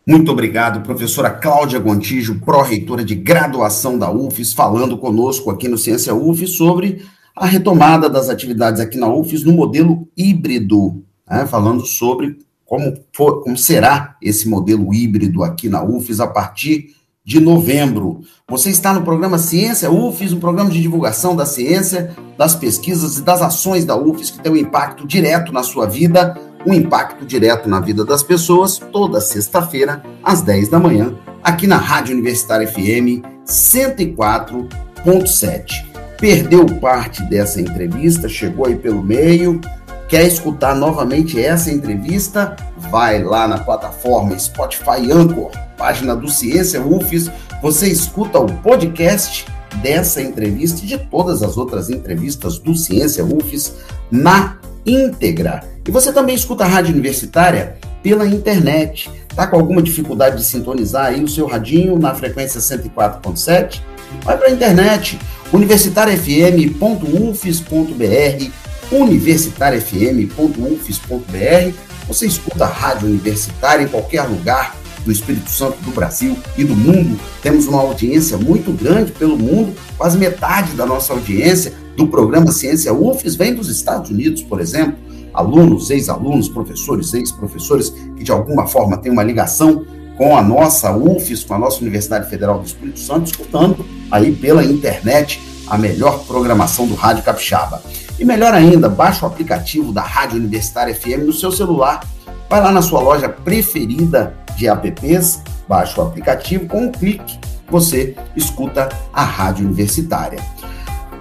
Muito 0.05 0.33
obrigado, 0.33 0.83
professora 0.83 1.31
Cláudia 1.31 1.79
Gontijo, 1.79 2.41
pró-reitora 2.41 3.05
de 3.05 3.15
graduação 3.15 3.97
da 3.97 4.11
UFES, 4.11 4.53
falando 4.53 4.99
conosco 4.99 5.49
aqui 5.49 5.69
no 5.69 5.79
Ciência 5.79 6.13
UFES 6.13 6.57
sobre 6.57 7.05
a 7.37 7.47
retomada 7.47 8.11
das 8.11 8.29
atividades 8.29 8.81
aqui 8.81 8.99
na 8.99 9.07
UFES 9.07 9.45
no 9.45 9.53
modelo 9.53 10.09
híbrido, 10.17 11.05
né, 11.31 11.47
falando 11.47 11.87
sobre 11.87 12.37
como, 12.67 12.95
for, 13.13 13.45
como 13.45 13.57
será 13.57 14.17
esse 14.21 14.49
modelo 14.49 14.93
híbrido 14.93 15.45
aqui 15.45 15.69
na 15.69 15.85
UFES 15.85 16.19
a 16.19 16.27
partir 16.27 16.97
de 17.25 17.39
novembro. 17.39 18.23
Você 18.49 18.71
está 18.71 18.93
no 18.93 19.03
programa 19.03 19.39
Ciência 19.39 19.89
UFES, 19.89 20.33
um 20.33 20.41
programa 20.41 20.71
de 20.71 20.83
divulgação 20.83 21.37
da 21.37 21.47
ciência, 21.47 22.13
das 22.37 22.57
pesquisas 22.57 23.19
e 23.19 23.23
das 23.23 23.41
ações 23.41 23.85
da 23.85 23.97
UFES 23.97 24.31
que 24.31 24.41
tem 24.41 24.51
um 24.51 24.57
impacto 24.57 25.07
direto 25.07 25.53
na 25.53 25.63
sua 25.63 25.87
vida 25.87 26.37
um 26.67 26.73
impacto 26.73 27.27
direto 27.27 27.69
na 27.69 27.81
vida 27.81 28.05
das 28.05 28.23
pessoas, 28.23 28.79
toda 28.79 29.21
sexta-feira, 29.21 30.01
às 30.23 30.41
10 30.43 30.69
da 30.69 30.79
manhã, 30.79 31.13
aqui 31.43 31.67
na 31.67 31.77
Rádio 31.77 32.15
Universitária 32.15 32.65
FM 32.67 33.21
104.7. 33.47 35.91
Perdeu 36.19 36.65
parte 36.79 37.23
dessa 37.25 37.61
entrevista, 37.61 38.29
chegou 38.29 38.67
aí 38.67 38.77
pelo 38.77 39.03
meio, 39.03 39.61
quer 40.09 40.25
escutar 40.27 40.77
novamente 40.77 41.41
essa 41.41 41.71
entrevista? 41.71 42.57
Vai 42.91 43.23
lá 43.23 43.49
na 43.49 43.59
plataforma 43.59 44.39
Spotify 44.39 45.11
Anchor, 45.11 45.51
página 45.77 46.15
do 46.15 46.29
Ciência 46.29 46.81
UFES, 46.81 47.29
você 47.61 47.89
escuta 47.89 48.39
o 48.39 48.47
podcast 48.59 49.45
dessa 49.83 50.23
entrevista 50.23 50.85
e 50.85 50.87
de 50.87 50.99
todas 50.99 51.43
as 51.43 51.57
outras 51.57 51.91
entrevistas 51.91 52.59
do 52.59 52.73
Ciência 52.75 53.25
UFES 53.25 53.75
na 54.11 54.59
íntegra. 54.87 55.65
E 55.87 55.91
você 55.91 56.13
também 56.13 56.35
escuta 56.35 56.65
a 56.65 56.69
rádio 56.69 56.93
universitária 56.93 57.77
pela 58.03 58.27
internet. 58.27 59.11
Tá 59.35 59.47
com 59.47 59.57
alguma 59.57 59.83
dificuldade 59.83 60.37
de 60.37 60.45
sintonizar 60.45 61.07
aí 61.07 61.23
o 61.23 61.29
seu 61.29 61.47
radinho 61.47 61.99
na 61.99 62.15
frequência 62.15 62.61
104.7? 62.61 63.81
Vai 64.25 64.37
para 64.37 64.49
a 64.49 64.51
internet, 64.51 65.19
universitariafm.ufes.br, 65.53 68.51
universitariafm.ufes.br. 68.91 71.77
Você 72.07 72.27
escuta 72.27 72.65
a 72.65 72.69
rádio 72.69 73.09
universitária 73.09 73.85
em 73.85 73.89
qualquer 73.89 74.23
lugar 74.23 74.77
do 75.05 75.11
Espírito 75.11 75.51
Santo 75.51 75.79
do 75.83 75.91
Brasil 75.91 76.39
e 76.57 76.65
do 76.65 76.77
mundo. 76.77 77.19
Temos 77.41 77.67
uma 77.67 77.81
audiência 77.81 78.37
muito 78.37 78.71
grande 78.73 79.13
pelo 79.13 79.37
mundo, 79.37 79.75
quase 79.97 80.19
metade 80.19 80.73
da 80.73 80.87
nossa 80.87 81.13
audiência 81.13 81.73
do 81.97 82.07
programa 82.09 82.53
Ciência 82.53 82.93
UFES 82.93 83.35
vem 83.35 83.55
dos 83.55 83.69
Estados 83.69 84.11
Unidos, 84.11 84.43
por 84.43 84.61
exemplo 84.61 85.13
alunos, 85.35 85.91
ex-alunos, 85.91 86.49
professores, 86.49 87.15
ex-professores 87.15 87.91
que 88.17 88.23
de 88.23 88.31
alguma 88.31 88.67
forma 88.67 88.97
têm 88.97 89.11
uma 89.11 89.23
ligação 89.23 89.85
com 90.17 90.37
a 90.37 90.43
nossa 90.43 90.95
UFES, 90.95 91.45
com 91.45 91.55
a 91.55 91.59
nossa 91.59 91.81
Universidade 91.81 92.29
Federal 92.29 92.59
do 92.59 92.67
Espírito 92.67 93.01
Santo, 93.01 93.27
escutando 93.27 93.85
aí 94.11 94.35
pela 94.35 94.65
internet 94.65 95.41
a 95.67 95.79
melhor 95.79 96.25
programação 96.27 96.87
do 96.87 96.95
Rádio 96.95 97.25
Capixaba. 97.25 97.83
E 98.19 98.25
melhor 98.25 98.53
ainda, 98.53 98.89
baixa 98.89 99.25
o 99.25 99.29
aplicativo 99.29 99.93
da 99.93 100.03
Rádio 100.03 100.37
Universitária 100.37 100.95
FM 100.95 101.25
no 101.25 101.33
seu 101.33 101.51
celular. 101.51 102.07
Vai 102.49 102.61
lá 102.61 102.71
na 102.71 102.83
sua 102.83 103.01
loja 103.01 103.29
preferida 103.29 104.35
de 104.57 104.69
apps, 104.69 105.41
baixa 105.67 106.01
o 106.01 106.07
aplicativo 106.07 106.67
com 106.67 106.83
um 106.83 106.93
clique, 106.93 107.39
você 107.71 108.15
escuta 108.37 108.91
a 109.13 109.25
Rádio 109.25 109.65
Universitária. 109.65 110.39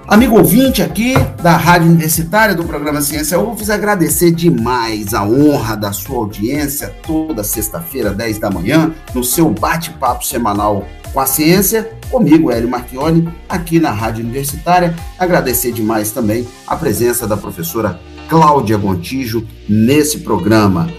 Amigo 0.07 0.37
ouvinte 0.37 0.81
aqui 0.81 1.13
da 1.41 1.55
Rádio 1.55 1.87
Universitária 1.87 2.55
do 2.55 2.65
programa 2.65 3.01
Ciência 3.01 3.39
UFES, 3.39 3.69
agradecer 3.69 4.31
demais 4.31 5.13
a 5.13 5.23
honra 5.23 5.75
da 5.75 5.93
sua 5.93 6.17
audiência 6.17 6.93
toda 7.05 7.43
sexta-feira, 7.43 8.09
10 8.11 8.39
da 8.39 8.49
manhã, 8.49 8.93
no 9.13 9.23
seu 9.23 9.49
bate-papo 9.49 10.25
semanal 10.25 10.85
com 11.13 11.19
a 11.19 11.25
ciência, 11.25 11.91
comigo, 12.09 12.51
Hélio 12.51 12.69
Marchione, 12.69 13.29
aqui 13.47 13.79
na 13.79 13.91
Rádio 13.91 14.23
Universitária. 14.23 14.95
Agradecer 15.19 15.71
demais 15.71 16.11
também 16.11 16.47
a 16.65 16.75
presença 16.75 17.27
da 17.27 17.37
professora 17.37 17.99
Cláudia 18.27 18.77
Gontijo 18.77 19.47
nesse 19.69 20.19
programa. 20.19 20.89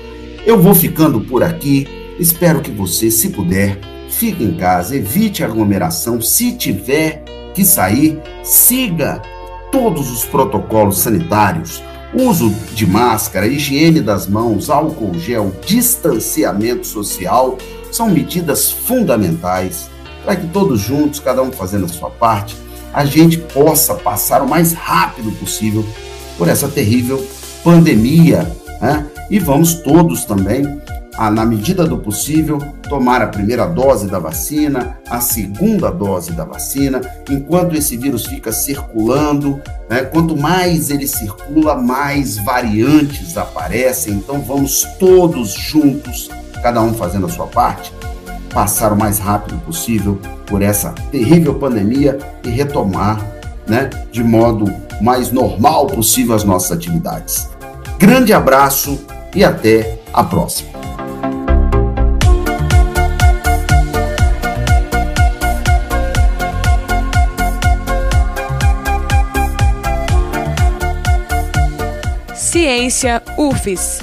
Eu 0.46 0.60
vou 0.60 0.74
ficando 0.74 1.20
por 1.20 1.42
aqui, 1.42 1.86
espero 2.18 2.60
que 2.60 2.70
você, 2.70 3.10
se 3.10 3.30
puder, 3.30 3.78
fique 4.08 4.44
em 4.44 4.54
casa, 4.56 4.96
evite 4.96 5.42
aglomeração, 5.42 6.20
se 6.20 6.52
tiver 6.52 7.24
que 7.54 7.64
sair, 7.64 8.20
siga 8.42 9.22
todos 9.70 10.10
os 10.10 10.24
protocolos 10.24 10.98
sanitários, 10.98 11.82
uso 12.14 12.50
de 12.74 12.86
máscara, 12.86 13.46
higiene 13.46 14.00
das 14.00 14.26
mãos, 14.26 14.68
álcool 14.68 15.18
gel, 15.18 15.52
distanciamento 15.66 16.86
social, 16.86 17.56
são 17.90 18.10
medidas 18.10 18.70
fundamentais 18.70 19.90
para 20.24 20.36
que 20.36 20.46
todos 20.48 20.80
juntos, 20.80 21.20
cada 21.20 21.42
um 21.42 21.50
fazendo 21.50 21.86
a 21.86 21.88
sua 21.88 22.10
parte, 22.10 22.56
a 22.92 23.04
gente 23.04 23.38
possa 23.38 23.94
passar 23.94 24.42
o 24.42 24.48
mais 24.48 24.72
rápido 24.72 25.32
possível 25.32 25.84
por 26.36 26.48
essa 26.48 26.68
terrível 26.68 27.24
pandemia. 27.64 28.50
Né? 28.80 29.06
E 29.30 29.38
vamos 29.38 29.74
todos 29.74 30.24
também 30.24 30.81
a, 31.16 31.30
na 31.30 31.44
medida 31.44 31.86
do 31.86 31.98
possível, 31.98 32.58
tomar 32.88 33.20
a 33.20 33.26
primeira 33.26 33.66
dose 33.66 34.06
da 34.06 34.18
vacina, 34.18 34.98
a 35.08 35.20
segunda 35.20 35.90
dose 35.90 36.32
da 36.32 36.44
vacina, 36.44 37.00
enquanto 37.30 37.74
esse 37.74 37.96
vírus 37.96 38.26
fica 38.26 38.52
circulando, 38.52 39.60
né, 39.88 40.02
quanto 40.02 40.36
mais 40.36 40.90
ele 40.90 41.06
circula, 41.06 41.74
mais 41.74 42.38
variantes 42.38 43.36
aparecem. 43.36 44.14
Então 44.14 44.40
vamos 44.40 44.86
todos 44.98 45.52
juntos, 45.52 46.30
cada 46.62 46.80
um 46.80 46.94
fazendo 46.94 47.26
a 47.26 47.30
sua 47.30 47.46
parte, 47.46 47.92
passar 48.52 48.92
o 48.92 48.96
mais 48.96 49.18
rápido 49.18 49.58
possível 49.58 50.18
por 50.46 50.62
essa 50.62 50.94
terrível 51.10 51.54
pandemia 51.54 52.18
e 52.44 52.48
retomar, 52.48 53.24
né, 53.66 53.88
de 54.10 54.22
modo 54.22 54.72
mais 55.00 55.30
normal 55.30 55.86
possível 55.86 56.34
as 56.34 56.44
nossas 56.44 56.72
atividades. 56.72 57.48
Grande 57.98 58.32
abraço 58.32 58.98
e 59.34 59.44
até 59.44 59.98
a 60.12 60.22
próxima. 60.24 60.81
Ciência 72.62 73.20
UFES. 73.36 73.98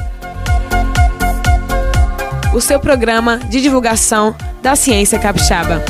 O 2.54 2.60
seu 2.60 2.78
programa 2.78 3.38
de 3.38 3.62
divulgação 3.62 4.36
da 4.62 4.76
ciência 4.76 5.18
capixaba. 5.18 5.82